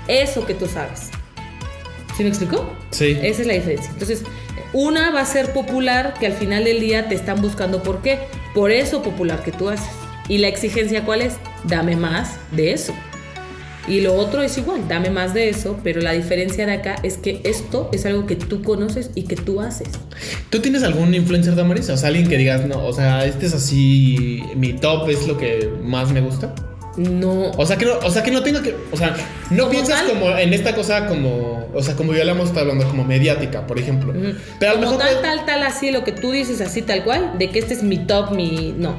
[0.06, 1.10] Eso que tú sabes.
[2.16, 2.72] ¿Sí me explicó?
[2.90, 3.18] Sí.
[3.22, 3.90] Esa es la diferencia.
[3.90, 4.22] Entonces,
[4.72, 8.18] una va a ser popular que al final del día te están buscando por qué.
[8.54, 9.88] Por eso popular que tú haces.
[10.28, 11.34] Y la exigencia cuál es?
[11.64, 12.94] Dame más de eso.
[13.86, 17.18] Y lo otro es igual, dame más de eso, pero la diferencia de acá es
[17.18, 19.88] que esto es algo que tú conoces y que tú haces.
[20.50, 21.90] ¿Tú tienes algún influencer de Amaris?
[21.90, 25.36] O sea, alguien que digas, no, o sea, este es así, mi top es lo
[25.36, 26.54] que más me gusta.
[26.96, 27.50] No.
[27.56, 29.16] O sea, que no, o sea, que no tenga que, o sea,
[29.50, 30.10] no Como piensas tal.
[30.14, 33.66] como en esta cosa como, o sea, como ya la hemos estado hablando, como mediática,
[33.66, 34.14] por ejemplo.
[34.60, 34.98] Pero a lo mejor...
[34.98, 37.74] tal, puede- tal, tal, así, lo que tú dices así, tal cual, de que este
[37.74, 38.74] es mi top, mi...
[38.78, 38.94] No.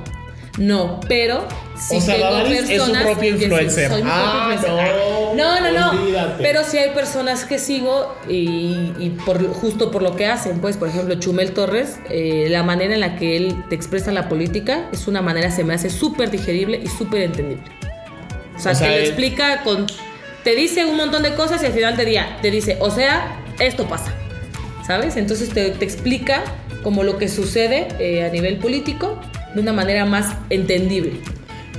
[0.58, 3.58] No, pero O sea, tengo es su personas propio sí, propio
[4.06, 5.36] Ah, influencer.
[5.36, 6.34] no, no, no, no.
[6.38, 10.60] Pero sí hay personas que sigo y, y por, justo por lo que hacen.
[10.62, 14.30] Pues, por ejemplo, Chumel Torres, eh, la manera en la que él te expresa la
[14.30, 17.64] política es una manera, se me hace súper digerible y súper entendible.
[18.56, 19.88] O sea, O sea, te lo explica con.
[20.46, 23.42] Te dice un montón de cosas y al final del día te dice, o sea,
[23.60, 24.14] esto pasa.
[24.88, 25.18] ¿Sabes?
[25.18, 26.44] Entonces te, te explica
[26.86, 29.20] como lo que sucede eh, a nivel político
[29.56, 31.14] de una manera más entendible,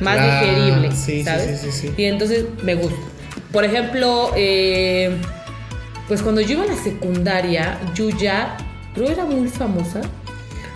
[0.00, 0.90] más digerible.
[0.90, 1.60] sí, sí, ¿sabes?
[1.60, 1.94] sí, sí, sí.
[1.96, 2.98] Y entonces me gusta.
[3.52, 5.12] Por ejemplo, eh,
[6.08, 8.56] pues cuando yo iba a la secundaria, Yuya,
[8.96, 10.00] creo era muy famosa.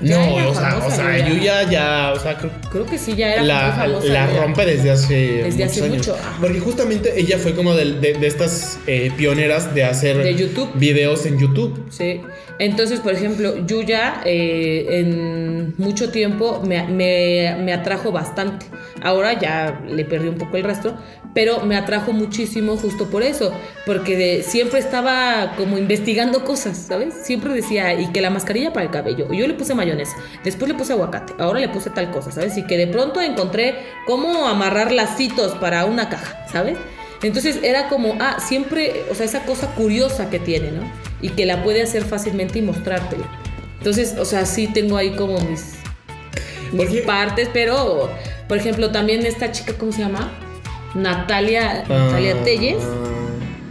[0.02, 3.14] Ya No, o sea, o famosa, sea, Yuya ya, o sea, creo- Creo que sí,
[3.16, 4.06] ya era la, muy famosa.
[4.12, 4.42] la Yuya.
[4.42, 5.96] rompe desde hace Desde hace años.
[5.98, 6.36] mucho, ajá.
[6.40, 10.70] Porque justamente ella fue como de, de- de estas eh, pioneras de hacer De YouTube.
[10.76, 11.84] videos en YouTube.
[11.90, 12.22] Sí.
[12.60, 18.66] Entonces, por ejemplo, Yuya eh, en mucho tiempo me, me- atrajo bastante.
[19.02, 20.94] Ahora ya le perdí un poco el rastro,
[21.32, 23.50] pero me atrajo muchísimo justo por eso,
[23.86, 27.14] porque de- siempre estaba como investigando cosas, ¿sabes?
[27.22, 30.76] Siempre decía, y que la mascarilla para el cabello, yo le puse mayonesa, después le
[30.76, 32.58] puse aguacate, ahora le puse tal cosa, ¿sabes?
[32.58, 36.76] Y que de pronto encontré cómo amarrar lacitos para una caja, ¿sabes?
[37.22, 41.09] Entonces era como, ah, siempre, o sea, esa cosa curiosa que tiene, ¿no?
[41.22, 43.26] Y que la puede hacer fácilmente y mostrártela.
[43.78, 45.74] Entonces, o sea, sí tengo ahí como mis,
[46.72, 48.10] mis partes, pero,
[48.48, 50.30] por ejemplo, también esta chica, ¿cómo se llama?
[50.94, 52.82] Natalia, Natalia Ah, Telles.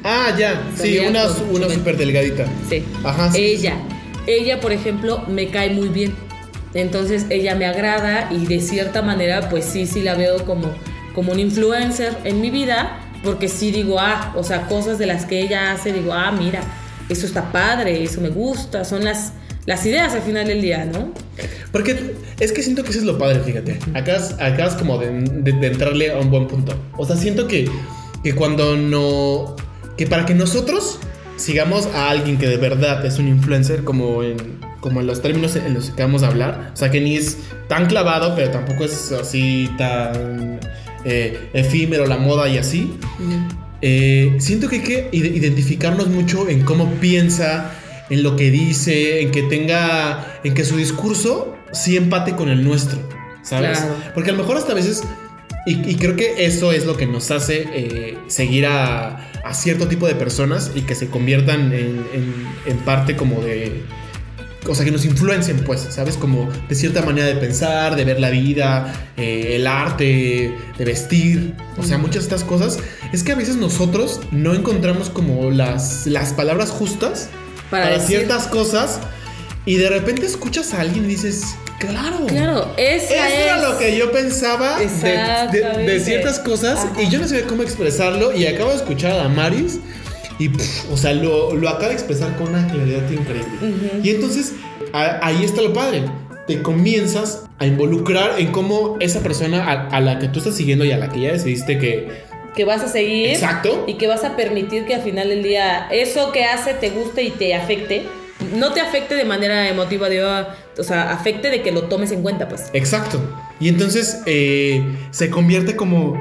[0.04, 0.62] Ah, ya.
[0.76, 2.46] Sí, una, una súper delgadita.
[2.70, 2.84] Sí.
[3.04, 3.76] Ajá, sí, Ella.
[4.28, 6.16] Ella, por ejemplo, me cae muy bien.
[6.74, 10.72] Entonces, ella me agrada y de cierta manera, pues sí, sí la veo como,
[11.14, 15.26] como un influencer en mi vida, porque sí digo, ah, o sea, cosas de las
[15.26, 16.62] que ella hace, digo, ah, mira,
[17.10, 19.34] eso está padre, eso me gusta, son las,
[19.66, 21.12] las ideas al final del día, ¿no?
[21.72, 23.80] Porque es que siento que eso es lo padre, fíjate.
[23.94, 26.74] Acabas, acabas como de, de- de entrarle a un buen punto.
[26.98, 27.70] O sea, siento que,
[28.24, 29.56] que cuando no...
[29.98, 31.00] Que para que nosotros
[31.36, 34.38] sigamos a alguien que de verdad es un influencer, como en,
[34.80, 37.38] como en los términos en los que vamos a hablar, o sea, que ni es
[37.68, 40.60] tan clavado, pero tampoco es así tan
[41.06, 42.98] eh, efímero la moda y así.
[43.82, 47.72] Eh, siento que hay que ide- identificarnos mucho en cómo piensa,
[48.10, 52.64] en lo que dice, en que tenga, en que su discurso sí empate con el
[52.64, 52.98] nuestro,
[53.44, 53.78] ¿sabes?
[53.80, 53.96] Claro.
[54.14, 55.04] Porque a lo mejor hasta a veces,
[55.66, 59.88] y, y creo que eso es lo que nos hace eh, seguir a, a cierto
[59.88, 63.84] tipo de personas y que se conviertan en, en- en parte como de...
[64.70, 66.16] O sea, que nos influencien, pues, ¿sabes?
[66.16, 71.56] Como de cierta manera de pensar, de ver la vida, eh, el arte, de vestir.
[71.78, 72.78] O sea, muchas de estas cosas.
[73.12, 77.30] Es que a veces nosotros no encontramos como las, las palabras justas
[77.72, 79.00] Para para, ciertas cosas.
[79.66, 81.44] Y de repente escuchas a alguien y dices,
[81.80, 82.26] claro.
[82.28, 84.88] Claro, Eso era es- lo que yo pensaba de,
[85.52, 87.02] de- de ciertas cosas Ajá.
[87.02, 89.80] y yo no sabía cómo expresarlo y acabo de escuchar a Damaris
[90.40, 94.00] y, pff, o sea, lo, lo acaba de expresar con una claridad increíble.
[94.04, 94.54] Y entonces
[94.94, 96.04] a- ahí está lo padre.
[96.48, 100.84] Te comienzas a involucrar en cómo esa persona a, a la que tú estás siguiendo
[100.86, 102.24] y a la que ya decidiste que...
[102.56, 103.84] que vas a seguir Exacto.
[103.88, 107.22] y que vas a permitir que al final del día eso que hace te guste
[107.24, 108.04] y te afecte.
[108.56, 112.12] No te afecte de manera emotiva, de, ah, o sea, afecte de que lo tomes
[112.14, 112.70] en cuenta, pues.
[112.74, 113.20] Exacto.
[113.60, 116.14] Y entonces eh, se convierte como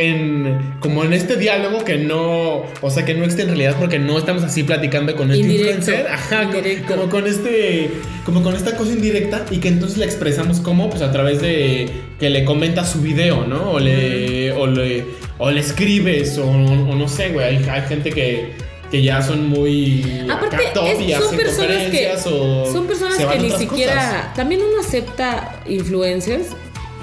[0.00, 3.98] en como en este diálogo que no, o sea, que no existe en realidad porque
[3.98, 6.94] no estamos así platicando con este Indirecto, influencer, ajá, indirecto.
[6.96, 7.90] como con este
[8.24, 11.88] como con esta cosa indirecta y que entonces la expresamos como pues a través de
[12.18, 13.72] que le comentas su video, ¿no?
[13.72, 15.04] O le o le
[15.38, 19.48] o le escribes o, o no sé, güey, hay, hay gente que que ya son
[19.48, 24.34] muy Aparte, es- y son personas que o son personas que ni siquiera cosas.
[24.34, 26.46] también uno acepta influencers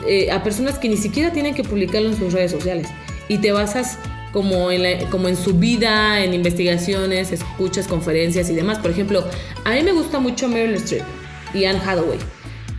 [0.07, 2.88] eh, a personas que ni siquiera tienen que publicarlo en sus redes sociales
[3.27, 3.97] y te basas
[4.33, 8.77] como en, la- como en su vida, en investigaciones, escuchas conferencias y demás.
[8.79, 9.23] Por ejemplo,
[9.63, 11.03] a mí me gusta mucho Meryl Streep
[11.53, 12.19] y Anne Hathaway.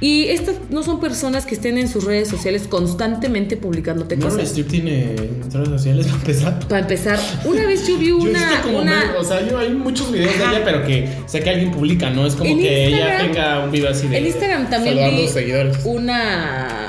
[0.00, 4.48] Y estas no son personas que estén en sus redes sociales constantemente publicándote Meryl cosas.
[4.50, 5.16] Streep tiene
[5.52, 6.58] redes sociales para empezar.
[6.68, 9.58] Para empezar, una vez yo vi Yo una, visto como una- Meryl- o sea, yo
[9.58, 10.50] hay muchos videos Ajá.
[10.52, 12.26] de ella, pero que sé que alguien publica, ¿no?
[12.26, 15.26] Es como En que ella Instagram- tenga un video así de En Instagram también vi
[15.26, 15.78] seguidores.
[15.84, 16.87] una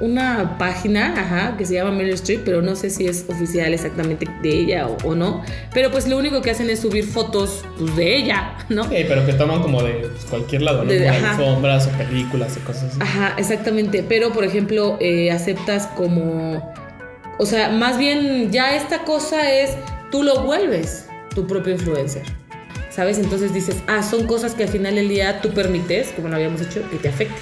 [0.00, 4.26] una página, ajá, que se llama Meryl Streep, pero no sé si es oficial exactamente
[4.42, 5.42] de ella o, o no.
[5.74, 8.84] Pero pues lo único que hacen es subir fotos pues, de ella, ¿no?
[8.84, 10.90] Sí, pero que toman como de pues, cualquier lado, ¿no?
[10.90, 12.98] De- Como alfombras o películas o cosas así.
[13.00, 14.04] Ajá, exactamente.
[14.08, 16.72] Pero, por ejemplo, eh, aceptas como.
[17.38, 19.70] O sea, más bien ya esta cosa es.
[20.10, 22.22] Tú lo vuelves tu propio influencer.
[22.90, 23.18] ¿Sabes?
[23.18, 26.60] Entonces dices, ah, son cosas que al final del día tú permites, como lo habíamos
[26.60, 27.38] hecho, que te afecten.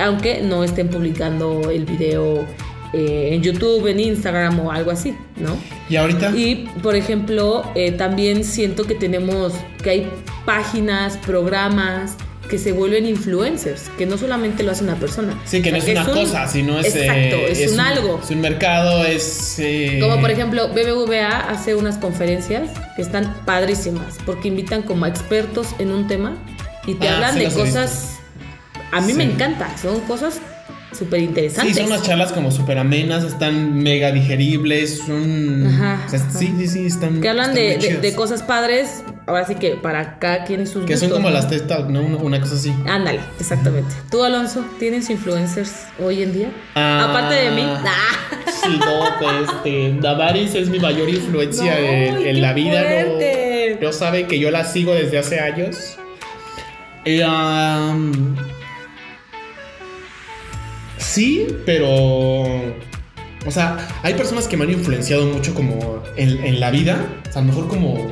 [0.00, 2.44] Aunque no estén publicando el video
[2.92, 5.56] eh, en YouTube, en Instagram o algo así, ¿no?
[5.88, 6.30] Y ahorita.
[6.36, 10.08] Y, por ejemplo, eh, también siento que tenemos, que hay
[10.44, 12.16] páginas, programas
[12.48, 15.40] que se vuelven influencers, que no solamente lo hace una persona.
[15.44, 16.96] Sí, que no O es una un- cosa, sino es.
[16.96, 18.18] Exacto, eh, es, un, algo.
[18.20, 19.54] Es un mercado, es.
[19.60, 25.08] eh, Como por ejemplo, BBVA hace unas conferencias que están padrísimas, porque invitan como a
[25.08, 26.36] expertos en un tema
[26.88, 28.16] y te Ah, hablan de cosas.
[28.92, 29.30] A mí me Sí.
[29.32, 30.40] encanta, son cosas
[30.92, 31.76] súper Sí, interesantes.
[31.76, 35.64] son unas charlas como súper amenas, están mega digeribles, son.
[35.66, 36.30] Ajá, o sea, ajá.
[36.38, 37.20] Sí, sí, sí, están.
[37.20, 40.96] que hablan están de, de- cosas padres, ahora sí que para cada quien sus Que
[40.96, 41.34] son como ¿no?
[41.34, 42.02] las TED Talk, ¿no?
[42.02, 42.72] Una, una cosa así.
[42.86, 43.94] Ándale, exactamente.
[44.10, 45.72] ¿Tú, Alonso, tienes influencers
[46.04, 46.50] hoy en día?
[46.74, 47.06] Ah.
[47.08, 47.62] Aparte de mí.
[47.64, 47.86] Ah.
[48.62, 52.82] Sí, no, pues, este, Damaris es mi mayor influencia No, en, la vida.
[52.82, 53.78] fuerte.
[53.80, 55.96] No, no sabe que yo la sigo desde hace años.
[57.06, 58.34] Eh, um,
[61.00, 62.44] sí, pero.
[63.46, 67.06] O sea, hay personas que me han influenciado mucho como en, en la vida.
[67.28, 68.08] O sea, a lo mejor como.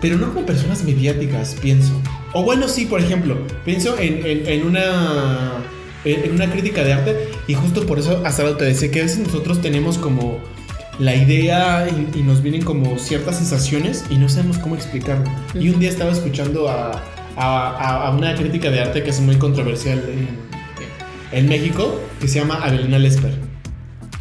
[0.00, 1.92] Pero no como personas mediáticas, pienso.
[2.32, 5.52] O bueno, sí, por ejemplo, pienso en, en- en una.
[6.04, 7.28] En una crítica de arte.
[7.48, 10.38] Y justo por eso hasta ahora te decía que a veces nosotros tenemos como
[11.00, 15.24] la idea y, y nos vienen como ciertas sensaciones y no sabemos cómo explicarlo.
[15.54, 16.92] Y un día estaba escuchando a,
[17.36, 20.28] a- a- a una crítica de arte que es muy controversial en,
[21.32, 23.32] en México, que se llama Avelina Lesper.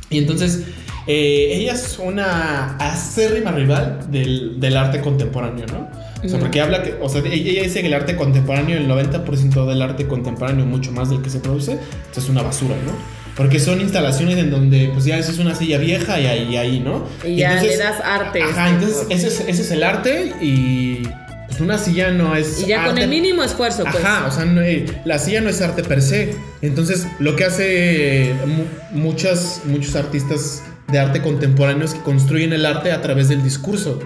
[0.09, 0.63] Y entonces,
[1.07, 5.89] eh, ella es una acérrima rival del, del arte contemporáneo, ¿no?
[6.23, 8.87] O sea, porque habla que, o sea, ella ella dice que el arte contemporáneo, el
[8.87, 11.77] 90% del arte contemporáneo, mucho más del que se produce,
[12.15, 12.91] es una basura, ¿no?
[13.35, 17.05] Porque son instalaciones en donde, pues ya es una silla vieja y ahí, ahí ¿no?
[17.23, 18.41] Y ya le das arte.
[18.41, 21.03] Ajá, entonces ese es, ese es el arte y
[21.57, 22.61] pues una silla no es.
[22.61, 24.03] Y ya con el mínimo esfuerzo, pues.
[24.03, 26.35] Ajá, o sea, no, eh, la silla no es arte per se.
[26.61, 28.65] Entonces, lo que hace eh, mu-
[28.99, 33.99] muchas, muchos artistas de arte contemporáneo es que construyen el arte a través del discurso.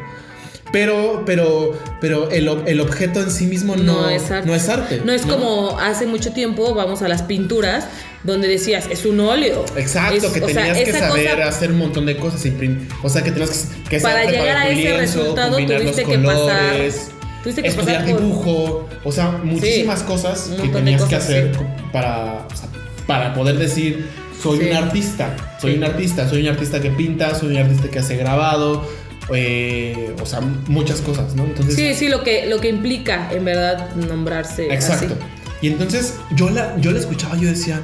[0.71, 4.47] Pero, pero, pero el, el objeto en sí mismo no, No es arte.
[4.47, 5.01] no es arte.
[5.03, 7.83] No es como hace mucho tiempo, vamos a las pinturas,
[8.23, 9.65] donde decías, es un óleo.
[9.75, 12.45] Exacto, Es- que sea, tenías que saber cosa- hacer un montón de cosas.
[12.45, 15.51] imprim- O sea, que tenías que, que Para llegar a preparar tu ese lienzo, resultado
[15.57, 17.07] combinar los tuviste que pasar- colores,
[17.43, 18.89] tuviste que estudiar por- dibujo.
[19.03, 21.61] O sea, muchísimas Sí, cosas que tenías que hacer sí.
[21.91, 22.67] para, o sea,
[23.07, 24.07] para poder decir,
[24.41, 24.65] soy Sí.
[24.69, 25.35] un artista.
[25.59, 26.27] Soy un artista.
[26.29, 28.85] Soy un artista que pinta, soy un artista que hace grabado.
[29.33, 31.45] eh, o sea, muchas cosas, ¿no?
[31.45, 35.13] Entonces, Sí, sí, lo que, lo que implica, en verdad, nombrarse Exacto.
[35.13, 35.15] así.
[35.61, 37.79] Y entonces yo la, yo la escuchaba, yo decía,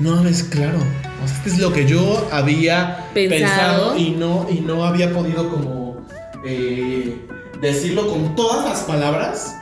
[0.00, 0.78] no mames, claro.
[1.22, 3.92] O sea, este es lo que yo había Pensado.
[3.92, 6.04] pensado, y, no, y no había podido como
[6.44, 7.16] eh,
[7.62, 9.56] decirlo con todas las palabras.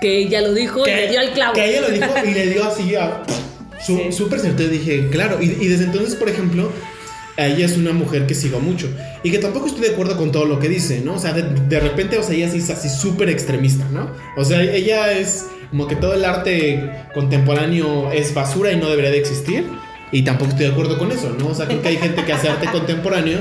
[0.00, 1.54] Que ella lo dijo y le dio al clavo.
[1.54, 3.22] Que ella lo dijo y le dio así a
[3.84, 4.12] su- Sí.
[4.12, 4.68] súper certero.
[4.68, 5.38] Dije, claro.
[5.40, 6.70] Y, y desde entonces, por ejemplo,
[7.38, 8.88] ella es una mujer que sigo mucho.
[9.22, 11.14] Y que tampoco estoy de acuerdo con todo lo que dice, ¿no?
[11.14, 14.10] O sea, de, de repente, o sea, ella sí es así súper extremista, ¿no?
[14.36, 19.10] O sea, ella es como que todo el arte contemporáneo es basura y no debería
[19.10, 19.64] de existir.
[20.12, 21.48] Y tampoco estoy de acuerdo con eso, ¿no?
[21.48, 23.40] O sea, creo que hay gente que hace arte contemporáneo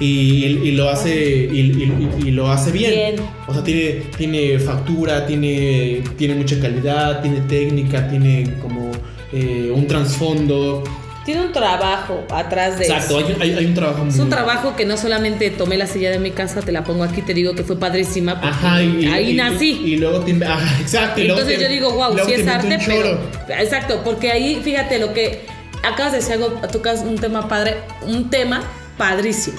[0.00, 1.14] y, y lo hace
[1.52, 2.90] y, lo hace bien.
[2.92, 3.14] Bien.
[3.46, 8.92] O sea, tiene, tiene factura, tiene, tiene mucha calidad, tiene técnica, tiene como
[9.32, 10.84] eh, un trasfondo.
[11.24, 13.28] Tiene un trabajo atrás de Exacto, eso.
[13.40, 16.10] hay, hay- hay un trabajo muy Es un trabajo que no solamente tomé la silla
[16.10, 18.40] de mi casa, te la pongo aquí, te digo que fue padrísima.
[18.42, 19.78] Ajá, y, ahí y- nací.
[19.84, 21.20] Y, y luego te ajá, exacto.
[21.20, 23.20] y luego Entonces te- yo digo, wow, sí es arte, pero.
[23.58, 25.40] Exacto, porque ahí, fíjate, lo que.
[25.84, 27.74] Acabas de decir algo, tocas un tema padre,
[28.06, 28.62] un tema
[28.96, 29.58] padrísimo.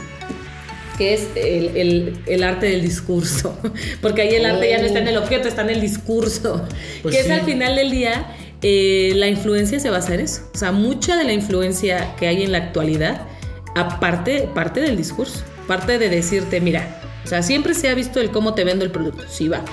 [0.99, 3.57] Que es el, el- el arte del discurso.
[4.01, 6.63] Porque ahí el arte ya no está en el objeto, está en el discurso.
[7.01, 8.27] Pues que es al final del día.
[8.61, 10.41] eh, la influencia se basa en eso.
[10.53, 13.21] O sea, mucha de la influencia que hay en la actualidad,
[13.75, 15.43] aparte, parte del discurso.
[15.67, 18.91] Parte de decirte, mira, o sea, siempre se ha visto el cómo te vendo el
[18.91, 19.23] producto.
[19.29, 19.63] Sí va.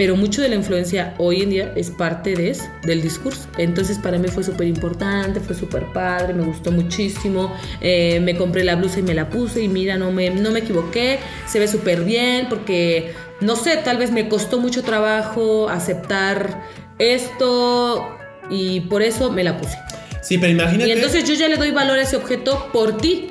[0.00, 3.46] Pero mucho de la influencia hoy en día es parte de eso, del discurso.
[3.58, 7.54] Entonces para mí fue súper importante, fue súper padre, me gustó muchísimo.
[7.82, 10.60] Eh, me compré la blusa y me la puse y mira, no me, no me
[10.60, 16.62] equivoqué, se ve súper bien porque, no sé, tal vez me costó mucho trabajo aceptar
[16.98, 18.16] esto
[18.48, 19.76] y por eso me la puse.
[20.22, 20.88] Sí, pero imagínate.
[20.88, 23.29] Y entonces yo ya le doy valor a ese objeto por ti,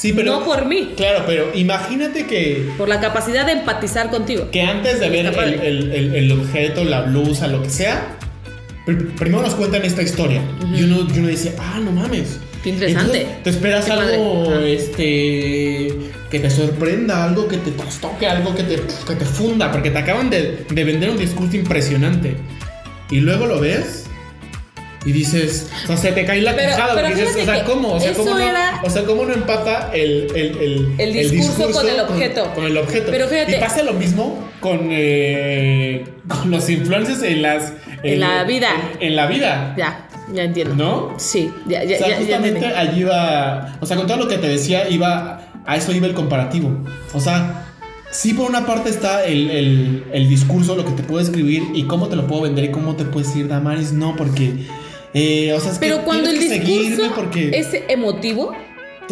[0.00, 4.50] sí, pero, no por mí, Claro, pero imagínate que, por la capacidad de empatizar contigo.
[4.50, 8.16] que antes de ver el, el- el- el objeto, la blusa, lo que sea,
[8.86, 10.40] pr- primero nos cuentan esta historia.
[10.74, 12.38] y, uno, y uno dice, ah, no mames.
[12.62, 13.22] Qué interesante.
[13.22, 15.94] Entonces, te esperas Qué algo este,
[16.30, 19.98] que te sorprenda, algo que te trastoque, algo que te, que te funda, porque te
[19.98, 22.36] acaban de, de vender un discurso impresionante.
[23.10, 24.04] Y luego lo ves
[25.04, 27.64] y dices, o sea, se te cae la Pero- quijada pero porque dices, o sea,
[27.64, 27.92] ¿cómo?
[27.94, 31.70] O sea, ¿cómo no, era- o sea, ¿cómo no empata el, el, el, El discurso
[31.72, 32.52] con el objeto.
[32.54, 33.08] Con, el objeto.
[33.10, 37.72] Pero fíjate- Y pasa lo mismo con, eh, con los influencers en las...
[38.02, 38.68] En la vida.
[39.00, 39.74] En, en la vida.
[39.76, 40.74] Ya, ya entiendo.
[40.74, 41.14] ¿No?
[41.18, 43.76] Sí, ya, ya, o sea, ya, justamente allí iba.
[43.80, 45.46] O sea, con todo lo que te decía, iba.
[45.66, 46.74] A eso iba el comparativo.
[47.12, 47.66] O sea,
[48.10, 51.84] sí, por una parte está el, el- el discurso, lo que te puedo escribir y
[51.84, 54.66] cómo te lo puedo vender y cómo te puedes decir, Damaris, no, porque.
[55.14, 57.50] Eh, o sea, es que Pero cuando el discurso porque.
[57.54, 58.54] es emotivo,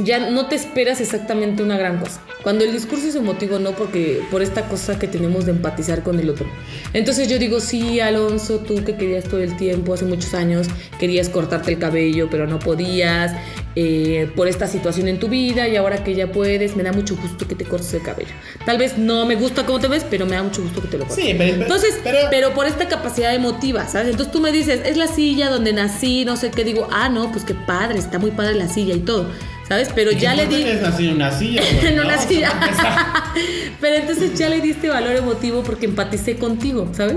[0.04, 2.20] ya no te esperas exactamente una gran cosa.
[2.42, 6.20] Cuando el discurso es emotivo, no porque por esta cosa que tenemos de empatizar con
[6.20, 6.46] el otro.
[6.92, 11.28] Entonces yo digo, sí, Alonso, tú que querías todo el tiempo, hace muchos años, querías
[11.28, 13.34] cortarte el cabello, pero no podías,
[13.74, 17.16] eh, por esta situación en tu vida y ahora que ya puedes, me da mucho
[17.16, 18.32] gusto que te cortes el cabello.
[18.64, 20.98] Tal vez no me gusta cómo te ves, pero me da mucho gusto que te
[20.98, 21.24] lo cortes.
[21.24, 21.62] Sí, pero.
[21.62, 24.08] Entonces, pero, pero, por esta capacidad emotiva, ¿sabes?
[24.08, 27.30] Entonces tú me dices, es la silla donde nací, no sé qué, digo, ah, no,
[27.30, 29.28] pues qué padre, está muy padre la silla y todo,
[29.68, 29.90] ¿sabes?
[29.94, 30.62] Pero ya le di...
[30.62, 31.62] Es así una silla.
[32.02, 32.52] una silla.
[33.80, 37.16] pero entonces ya le diste valor emotivo porque empaticé contigo, ¿sabes?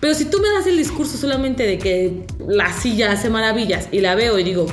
[0.00, 4.00] Pero si tú me das el discurso solamente de que la silla hace maravillas y
[4.00, 4.66] la veo y digo,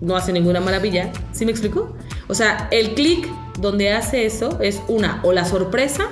[0.00, 1.96] no hace ninguna maravilla, ¿sí me explico?
[2.28, 6.08] O sea, el clic donde hace eso es una, o la sorpresa,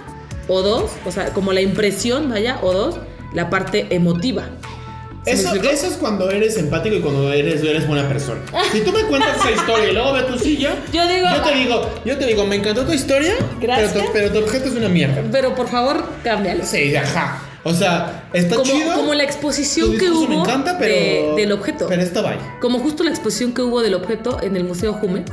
[0.49, 2.99] o dos, o sea, como la impresión, vaya, o dos,
[3.33, 4.49] la parte emotiva.
[5.25, 8.41] ¿Sí me Eso, eso es cuando eres empático y cuando eres, eres buena persona.
[8.73, 11.55] Si tú me cuentas esa historia y luego ve tu silla, Yo digo- yo te
[11.55, 13.93] digo, yo te digo, me encantó tu historia, Gracias.
[13.93, 15.23] Pero, tu, pero tu objeto es una mierda.
[15.31, 16.65] Pero por favor, cámbialo.
[16.65, 17.41] Sí, ajá.
[17.65, 18.95] O sea, está Como, chido.
[18.95, 21.87] como la tu exposición que hubo me encanta, pero, de- del objeto.
[21.89, 22.41] Pero esto vaya.
[22.61, 25.31] Como justo la exposición que hubo del objeto en el Museo Jumex.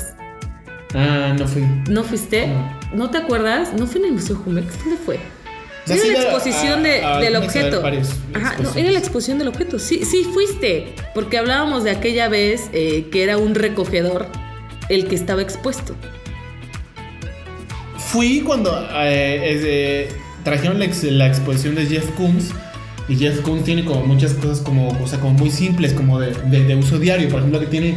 [0.93, 1.63] Ah, no fui.
[1.89, 2.45] ¿No fuiste?
[2.47, 2.79] No.
[2.93, 3.73] ¿No te acuerdas?
[3.73, 4.77] ¿No fue en el Museo Jumex?
[4.83, 5.19] ¿Dónde fue?
[5.95, 7.81] Era la a- exposición de- a- del objeto.
[8.33, 9.79] Ajá, no, era la exposición del objeto.
[9.79, 10.93] Sí, sí fuiste.
[11.13, 14.27] Porque hablábamos de aquella vez eh, que era un recogedor
[14.89, 15.95] el que estaba expuesto.
[17.97, 20.09] Fui cuando eh, eh,
[20.43, 22.51] trajeron la, ex- la exposición de Jeff Koons.
[23.07, 26.31] Y Jeff Koons tiene como muchas cosas como, o sea, como muy simples, como de,
[26.45, 27.27] de- de uso diario.
[27.29, 27.95] Por ejemplo, que tiene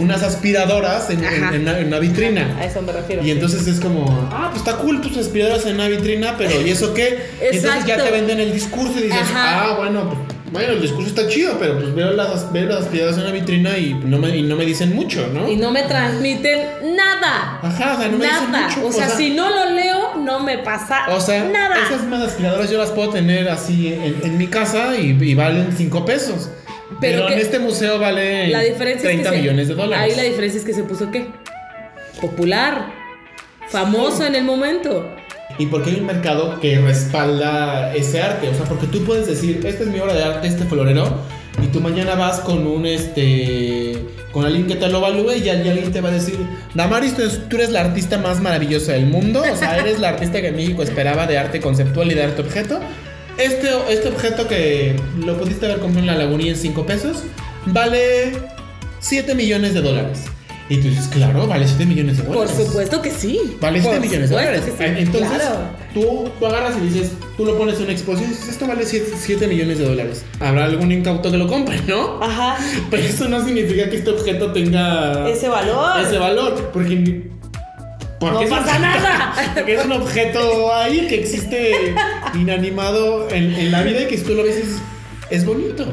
[0.00, 2.56] unas aspiradoras en, en- una, en una vitrina.
[2.58, 3.22] A eso me refiero.
[3.24, 6.70] Y entonces es como, ah, pues está cool tus aspiradoras en una vitrina, pero ¿y
[6.70, 7.18] eso qué?
[7.52, 8.04] Y entonces ya Exacto.
[8.04, 9.64] te venden el discurso y dices, Ajá.
[9.70, 13.18] ah, bueno, pues, bueno, el discurso está chido, pero pues veo las, veo las aspiradoras
[13.18, 15.46] en una vitrina y no me, y no me dicen mucho, ¿no?
[15.46, 17.58] Y no me transmiten nada.
[17.62, 18.68] Ajá, o sea, no me dicen nada.
[18.68, 18.86] mucho.
[18.86, 21.76] O sea, si no lo leo, no me pasa O sea, nada.
[21.86, 25.74] esas mismas aspiradoras yo las puedo tener así en, en mi casa y, y valen
[25.76, 26.48] 5 pesos.
[27.00, 30.04] Pero, Pero en este museo vale La diferencia 30 es que se- millones de dólares.
[30.10, 31.26] Ahí la diferencia es que se puso qué?
[32.20, 32.92] Popular.
[33.68, 35.08] Famoso en el momento.
[35.58, 38.48] Y porque hay un mercado que respalda ese arte.
[38.48, 41.18] O sea, porque tú puedes decir, esta es mi obra de arte, este florero,
[41.62, 43.98] y tú mañana vas con un este.
[44.32, 46.38] con alguien que te lo evalúe y al- y alguien te va a decir,
[46.74, 49.42] Damaris, tú eres, tú eres la artista más maravillosa del mundo.
[49.50, 52.78] O sea, eres la artista que México esperaba de arte conceptual y de arte objeto.
[53.38, 57.18] Este, este objeto que lo pudiste haber comprado en la lagunilla en 5 pesos,
[57.66, 58.32] vale
[59.00, 60.24] 7 millones de dólares.
[60.70, 62.66] Y tú dices, claro, vale 7 millones de Por dólares.
[62.66, 63.56] supuesto que sí.
[63.58, 64.62] Vale 7 Por millones de dólares.
[64.66, 65.56] sí, Entonces, claro.
[65.94, 68.84] tú, tú agarras y dices, tú lo pones en una exposición y dices, esto vale
[68.84, 70.24] 7, millones de dólares.
[70.40, 72.22] Habrá algún incauto que lo compre, ¿no?
[72.22, 72.58] Ajá.
[72.90, 76.00] Pero eso no significa que este objeto tenga Ese valor.
[76.00, 76.70] ese valor.
[76.72, 77.30] Porque.
[78.18, 79.34] Porque No es un- pasa nada.
[79.54, 81.94] Porque es un objeto ahí que existe
[82.34, 84.76] inanimado en, en la vida y que si tú lo ves dices,
[85.30, 85.86] es bonito.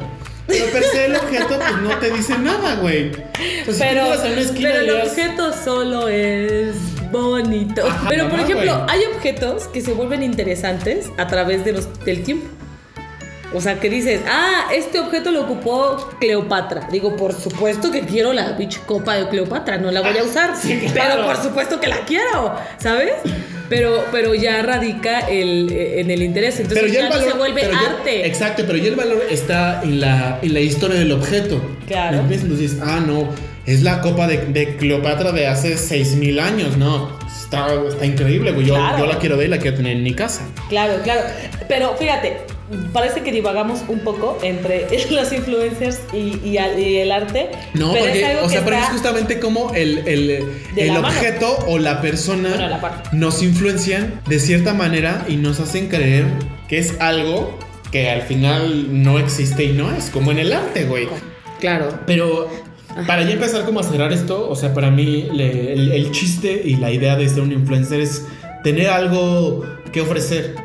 [0.48, 3.06] Pero per se el objeto pues no te dice nada, güey.
[3.06, 6.76] Entonces, si tú Pero, una esquina pero el objeto solo es
[7.12, 7.86] bonito.
[7.88, 11.88] Ajá, pero por mamá, ejemplo, hay objetos que se vuelven interesantes a través de los,
[12.06, 12.48] del tiempo.
[13.54, 16.88] O sea, que dices, ah, este objeto lo ocupó Cleopatra.
[16.92, 20.52] Digo, por supuesto que quiero la bitch copa de Cleopatra, no la voy a usar.
[20.54, 21.14] Ah, sí, claro.
[21.16, 23.14] Pero por supuesto que la quiero, ¿sabes?
[23.70, 26.60] Pero, pero ya radica el, eh, en el interés.
[26.60, 28.28] Entonces Pero ya ya el no se vuelve pero ya- arte.
[28.28, 31.62] exacto, pero ya el valor está en la, en la historia del objeto.
[31.88, 32.20] Claro.
[32.20, 33.30] Entonces dices, ah, no,
[33.66, 37.18] es la copa de, de Cleopatra de hace 6000 años, no.
[37.28, 38.68] Está, está increíble, güey.
[38.68, 39.00] Yo, Claro.
[39.00, 40.42] yo la quiero ver y la quiero tener en mi casa.
[40.70, 41.22] Claro, claro.
[41.68, 42.38] Pero fíjate,
[42.94, 47.50] parece que divagamos un poco entre los influencers y, y al- y el arte.
[47.74, 50.44] No, pero porque, es algo o sea, que pero es justamente como el, el,
[50.76, 51.08] el mano.
[51.08, 53.10] objeto o la persona Bueno, la parte.
[53.14, 56.26] nos influencian de cierta manera y nos hacen creer
[56.68, 57.58] que es algo
[57.92, 61.08] que al final no existe y no es, como en el arte, güey.
[61.60, 62.00] Claro.
[62.08, 62.50] Pero
[63.08, 66.62] para ya empezar como a cerrar esto, o sea, para mí le- el, el chiste
[66.66, 68.26] y la idea de ser un influencer es
[68.64, 69.64] tener algo
[69.94, 70.56] que ofrecer.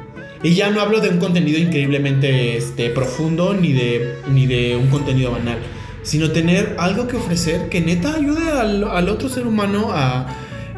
[0.43, 4.88] Y ya no hablo de un contenido increíblemente este, profundo ni de, ni de un
[4.88, 5.59] contenido banal.
[6.03, 10.26] sino tener algo que ofrecer que neta ayude al, al otro ser humano a,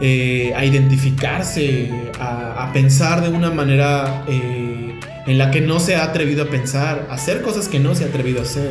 [0.01, 5.95] eh, a identificarse, a, a pensar de una manera eh, en la que no se
[5.95, 8.71] ha atrevido a pensar, a hacer cosas que no se ha atrevido a hacer.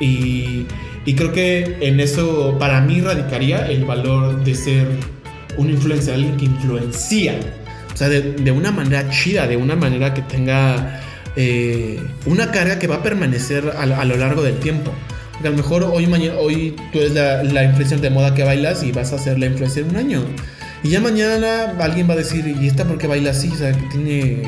[0.00, 0.66] Y,
[1.06, 4.88] y creo que en eso para mí radicaría el valor de ser
[5.56, 7.38] un influencer, alguien que influencia.
[8.02, 11.00] Sea, de, de una manera chida, de una manera que tenga
[11.36, 14.92] eh, una carga que va a permanecer a, a lo largo del tiempo.
[15.30, 18.42] Porque a lo mejor hoy, mañana, hoy tú eres la, la influencer de moda que
[18.42, 20.24] bailas y vas a ser la influencer un año.
[20.82, 23.50] Y ya mañana alguien va a decir, ¿y esta por qué baila así?
[23.52, 24.42] O sea, que tiene...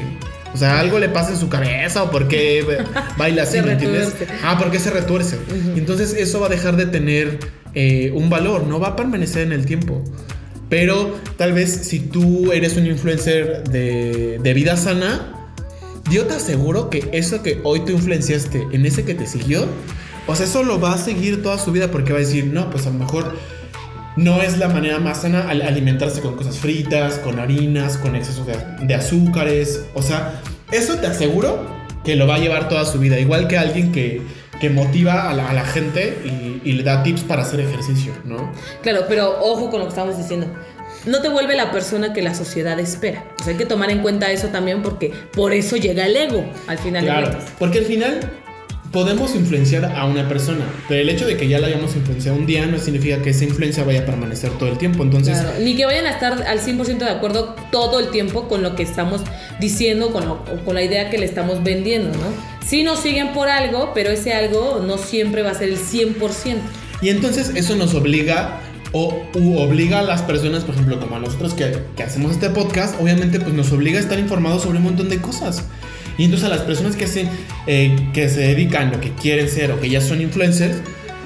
[0.52, 2.64] O sea, algo le pasa en su cabeza o por qué
[3.16, 4.14] baila así, ¿me entiendes?
[4.42, 5.36] Ah, porque se retuerce.
[5.36, 5.76] Ujú.
[5.76, 7.38] Y Entonces eso va a dejar de tener
[7.74, 10.02] eh, un valor, no va a permanecer en el tiempo.
[10.74, 15.46] Pero tal vez si tú eres un influencer de, de vida sana,
[16.10, 19.68] yo te aseguro que eso que hoy tú influenciaste en ese que te siguió,
[20.26, 22.70] o sea, eso lo va a seguir toda su vida porque va a decir, no,
[22.70, 23.36] pues a lo mejor
[24.16, 28.44] no es la manera más sana al alimentarse con cosas fritas, con harinas, con exceso
[28.82, 29.84] de azúcares.
[29.94, 31.64] O sea, eso te aseguro
[32.04, 33.20] que lo va a llevar toda su vida.
[33.20, 34.22] Igual que alguien que,
[34.64, 38.14] que motiva a la, a la gente y, y le da tips para hacer ejercicio,
[38.24, 38.50] ¿no?
[38.80, 40.46] Claro, pero ojo con lo que estamos diciendo.
[41.04, 43.26] No te vuelve la persona que la sociedad espera.
[43.38, 46.46] O sea, hay que tomar en cuenta eso también porque por eso llega el ego
[46.66, 48.20] al final Claro, porque al final
[48.94, 52.46] podemos influenciar a una persona, pero el hecho de que ya la hayamos influenciado un
[52.46, 55.02] día no significa que esa influencia vaya a permanecer todo el tiempo.
[55.02, 58.62] Entonces, Claro, Ni que vayan a estar al 100% de acuerdo todo el tiempo con
[58.62, 59.20] lo que estamos
[59.60, 62.64] diciendo, con, lo- con la idea que le estamos vendiendo, ¿no?
[62.66, 66.14] Sí nos siguen por algo, pero ese algo no siempre va a ser el 100%.
[67.02, 68.60] Y entonces eso nos obliga
[68.92, 72.48] o u obliga a las personas, por ejemplo, como a nosotros que, que hacemos este
[72.50, 75.64] podcast, obviamente pues nos obliga a estar informados sobre un montón de cosas.
[76.18, 77.26] Y entonces a las personas que se,
[77.66, 80.76] eh, que se dedican o que quieren ser o que ya son influencers,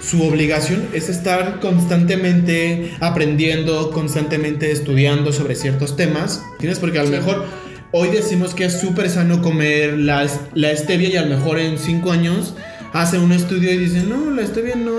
[0.03, 6.43] su obligación es estar constantemente aprendiendo, constantemente estudiando sobre ciertos temas.
[6.59, 6.79] ¿Tienes?
[6.79, 7.47] Porque a lo mejor
[7.93, 11.79] hoy decimos que es súper sano comer la, la stevia y a lo mejor en
[11.79, 12.55] cinco años
[12.93, 14.93] hace un estudio y dice, no, la stevia no,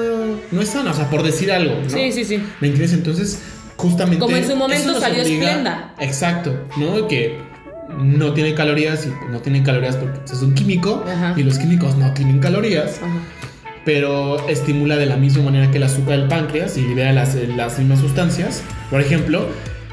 [0.52, 1.90] no es sana, o sea, por decir algo, ¿no?
[1.90, 2.38] Sí, sí, sí.
[2.60, 2.94] ¿Me entiendes?
[2.94, 3.40] Entonces,
[3.78, 4.20] justamente...
[4.20, 5.96] Como en su momento salió Splenda.
[6.00, 7.08] Exacto, ¿no?
[7.08, 7.38] Que
[7.98, 11.34] no tiene calorías y pues, no tienen calorías porque pues, es un químico Ajá.
[11.38, 13.20] y los químicos no tienen calorías, Ajá.
[13.86, 17.80] pero estimula de la misma manera que el azúcar del páncreas y libera las, las
[17.80, 18.64] mismas sustancias.
[18.90, 19.48] Por ejemplo,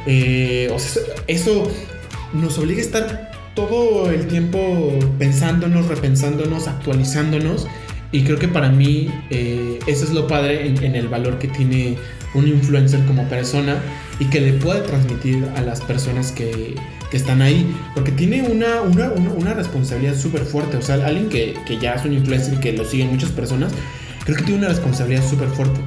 [0.07, 1.71] eh, o sea, eso
[2.33, 7.67] nos obliga a estar todo el tiempo pensándonos, repensándonos, actualizándonos.
[8.13, 11.49] Y creo que para mí eh, eso es lo padre en, en el valor que
[11.49, 11.97] tiene
[12.35, 13.79] un influencer como persona
[14.21, 16.77] y que le puede transmitir a las personas que,
[17.11, 17.75] que están ahí.
[17.95, 20.77] Porque tiene una, una, una, responsabilidad súper fuerte.
[20.77, 23.73] O sea, alguien que, que ya es un influencer y que lo siguen muchas personas,
[24.25, 25.81] creo que tiene una responsabilidad súper fuerte.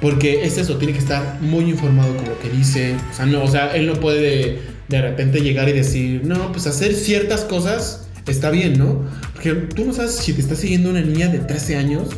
[0.00, 2.96] Porque es eso, tiene que estar muy informado con lo que dice.
[3.10, 6.52] O sea, no, o sea él no puede de, de repente llegar y decir, no,
[6.52, 9.04] pues hacer ciertas cosas está bien, ¿no?
[9.34, 12.08] Porque tú no sabes si te está siguiendo una niña de 13 años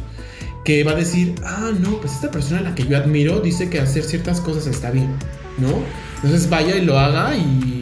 [0.65, 3.71] que va a decir, ah, no, pues esta persona a la que yo admiro dice
[3.71, 5.09] que hacer ciertas cosas está bien,
[5.59, 5.83] ¿no?
[6.17, 7.78] Entonces vaya y lo haga y,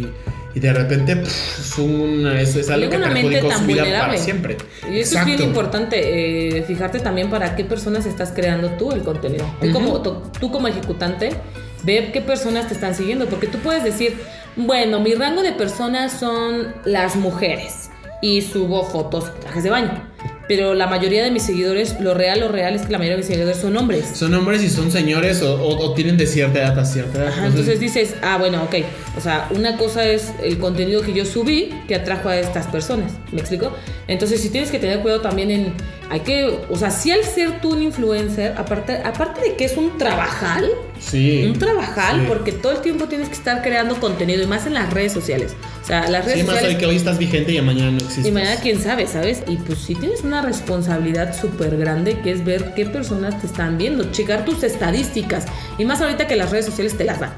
[0.56, 3.98] y de repente pff, es, un, es, es algo que perjudicó su vida vulnerable.
[3.98, 4.56] para siempre.
[4.90, 9.02] Y eso es bien importante, eh, fijarte también para qué personas estás creando tú el
[9.02, 9.44] contenido.
[9.60, 11.34] Tú, como, tú, tú como ejecutante,
[11.82, 14.16] ve qué personas te están siguiendo, porque tú puedes decir,
[14.56, 17.90] bueno, mi rango de personas son las mujeres
[18.22, 20.08] y subo fotos, trajes de baño.
[20.48, 23.22] Pero la mayoría de mis seguidores, lo real, lo real es que la mayoría de
[23.22, 24.04] mis seguidores son hombres.
[24.14, 27.28] Son hombres y son señores o, o- o tienen de cierta edad a cierta edad.
[27.28, 28.74] Ajá, entonces dices, ah, bueno, ok.
[29.16, 33.12] O sea, una cosa es el contenido que yo subí que atrajo a estas personas.
[33.32, 33.72] ¿Me explico?
[34.06, 35.72] Entonces, sí tienes que tener cuidado también en.
[36.10, 36.56] Hay que.
[36.70, 40.70] O sea, si al ser tú un influencer, aparte, aparte de que es un trabajal,
[41.00, 41.42] sí.
[41.44, 42.24] un trabajal, sí.
[42.28, 45.54] porque todo el tiempo tienes que estar creando contenido y más en las redes sociales.
[45.86, 46.78] O sea, las redes Sí, más hoy sociales.
[46.78, 48.26] que hoy estás vigente y mañana no existes.
[48.26, 49.44] Y mañana quién sabe, ¿sabes?
[49.46, 53.78] Y pues sí tienes una responsabilidad súper grande que es ver qué personas te están
[53.78, 55.44] viendo, checar tus estadísticas.
[55.78, 57.34] Y más ahorita que las redes sociales te las dan.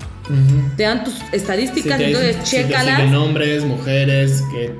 [0.77, 2.97] Te dan tus Si estadísticas, te- entonces si chécalas.
[2.99, 4.73] siguen hombres, mujeres, que,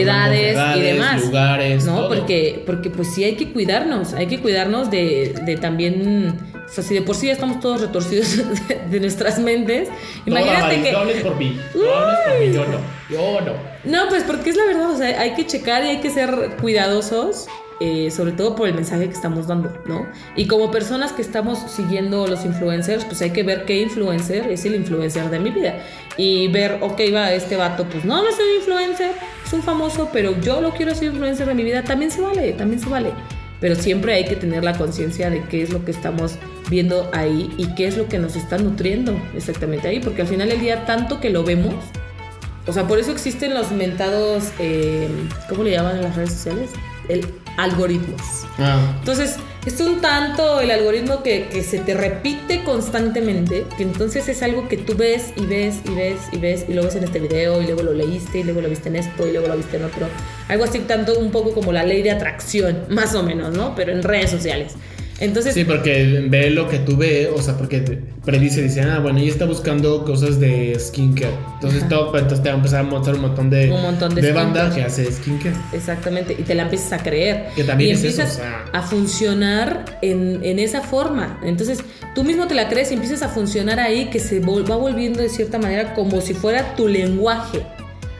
[0.00, 1.22] edades, de y demás.
[1.24, 1.96] lugares, ¿no?
[1.96, 2.08] todo.
[2.08, 6.82] Porque, porque pues sí hay que cuidarnos, hay que cuidarnos de, de también, o sea,
[6.82, 8.36] si de por sí ya estamos todos retorcidos
[8.68, 9.88] de, de nuestras mentes,
[10.26, 10.92] imagínate que...
[10.92, 11.60] No hables por mí.
[11.74, 12.78] No hables por mí, yo no.
[13.10, 13.74] Yo no.
[13.84, 16.56] No, pues porque es la verdad, o sea, hay que checar y hay que ser
[16.60, 17.46] cuidadosos,
[17.80, 20.06] eh, sobre todo por el mensaje que estamos dando, ¿no?
[20.36, 24.64] Y como personas que estamos siguiendo los influencers, pues hay que ver qué influencer es
[24.64, 25.78] el influencer de mi vida.
[26.16, 29.10] Y ver, ok, va, este vato, pues no, no soy influencer,
[29.44, 32.52] es un famoso, pero yo lo quiero ser influencer de mi vida, también se vale,
[32.52, 33.12] también se vale.
[33.60, 36.36] pero siempre hay que tener la conciencia de qué es lo que estamos
[36.68, 40.48] viendo ahí y qué es lo que nos está nutriendo exactamente ahí, porque al final
[40.48, 41.74] del día tanto que lo vemos,
[42.66, 45.08] o sea, por eso existen los mentados, eh,
[45.48, 46.70] ¿cómo le llaman en las redes sociales?
[47.08, 47.26] El
[47.56, 48.46] algoritmos.
[48.58, 48.94] Ah.
[48.98, 49.36] Entonces,
[49.66, 54.68] es un tanto el algoritmo que, que se te repite constantemente, que entonces es algo
[54.68, 57.62] que tú ves y ves y ves y ves y lo ves en este video
[57.62, 59.84] y luego lo leíste y luego lo viste en esto y luego lo viste en
[59.84, 60.06] otro.
[60.48, 63.74] Algo así tanto un poco como la ley de atracción, más o menos, ¿no?
[63.74, 64.74] Pero en redes sociales.
[65.20, 69.20] Entonces, Sí, porque ve lo que tú ves, o sea, porque predice, dice, ah, bueno,
[69.20, 71.34] ella está buscando cosas de skincare.
[71.54, 74.32] Entonces, todo, entonces te va a empezar a mostrar un montón de, Un montón de
[74.32, 74.74] banda skincare.
[74.74, 75.56] que hace skincare.
[75.72, 77.46] Exactamente, y te la empiezas a creer.
[77.54, 78.64] Que también y es eso, empiezas o sea.
[78.72, 81.38] a funcionar en, en esa forma.
[81.44, 81.78] Entonces,
[82.14, 85.28] tú mismo te la crees y empiezas a funcionar ahí que se va volviendo de
[85.28, 87.62] cierta manera como si fuera tu lenguaje.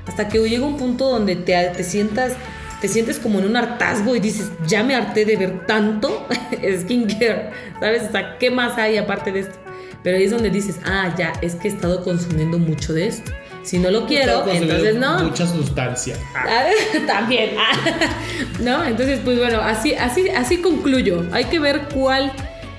[0.06, 2.34] Hasta que llega un punto donde te, te sientas
[2.84, 6.28] te sientes como en un hartazgo y dices, ya me harté de ver tanto
[6.80, 7.48] skincare,
[7.80, 8.02] ¿sabes?
[8.10, 9.54] O sea, ¿qué más hay aparte de esto?
[10.02, 13.32] Pero ahí es donde dices, ah, ya, es que he estado consumiendo mucho de esto.
[13.62, 15.18] Si no lo quiero, entonces no.
[15.24, 16.14] Mucha sustancia.
[16.34, 16.44] Ah.
[16.46, 17.52] Ah, También.
[18.60, 18.84] ¿No?
[18.84, 21.24] Entonces, pues bueno, así, así, así concluyo.
[21.32, 22.32] Hay que ver cuál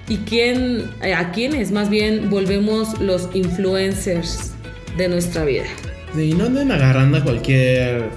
[0.07, 4.53] y quién, eh, a quiénes más bien volvemos los influencers
[4.97, 5.65] de nuestra vida.
[6.15, 8.11] Y no anden agarrando a cualquier,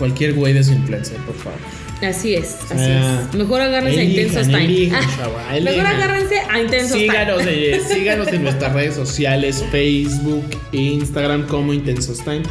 [0.00, 1.58] cualquier güey de su influencer, por favor.
[2.02, 3.36] Así es, así Ah, es.
[3.36, 4.64] Mejor agárrense elijan, a Intensos Time.
[4.64, 7.52] elijan, Ah, chava, Mejor agárrense a Intensos Síganos, Time.
[7.76, 12.42] eh, síganos en nuestras redes sociales, Facebook e Instagram como Intensos Time.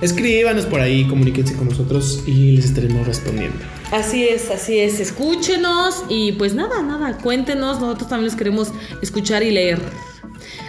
[0.00, 3.56] Escríbanos por ahí, comuníquense con nosotros y les estaremos respondiendo.
[3.92, 5.00] Así es, así es.
[5.00, 7.80] Escúchenos y pues nada, nada, cuéntenos.
[7.80, 8.72] Nosotros también los queremos
[9.02, 9.80] escuchar y leer.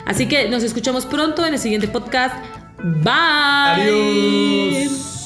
[0.05, 2.35] Así que nos escuchamos pronto en el siguiente podcast.
[2.81, 3.13] Bye.
[3.83, 5.16] Adiós.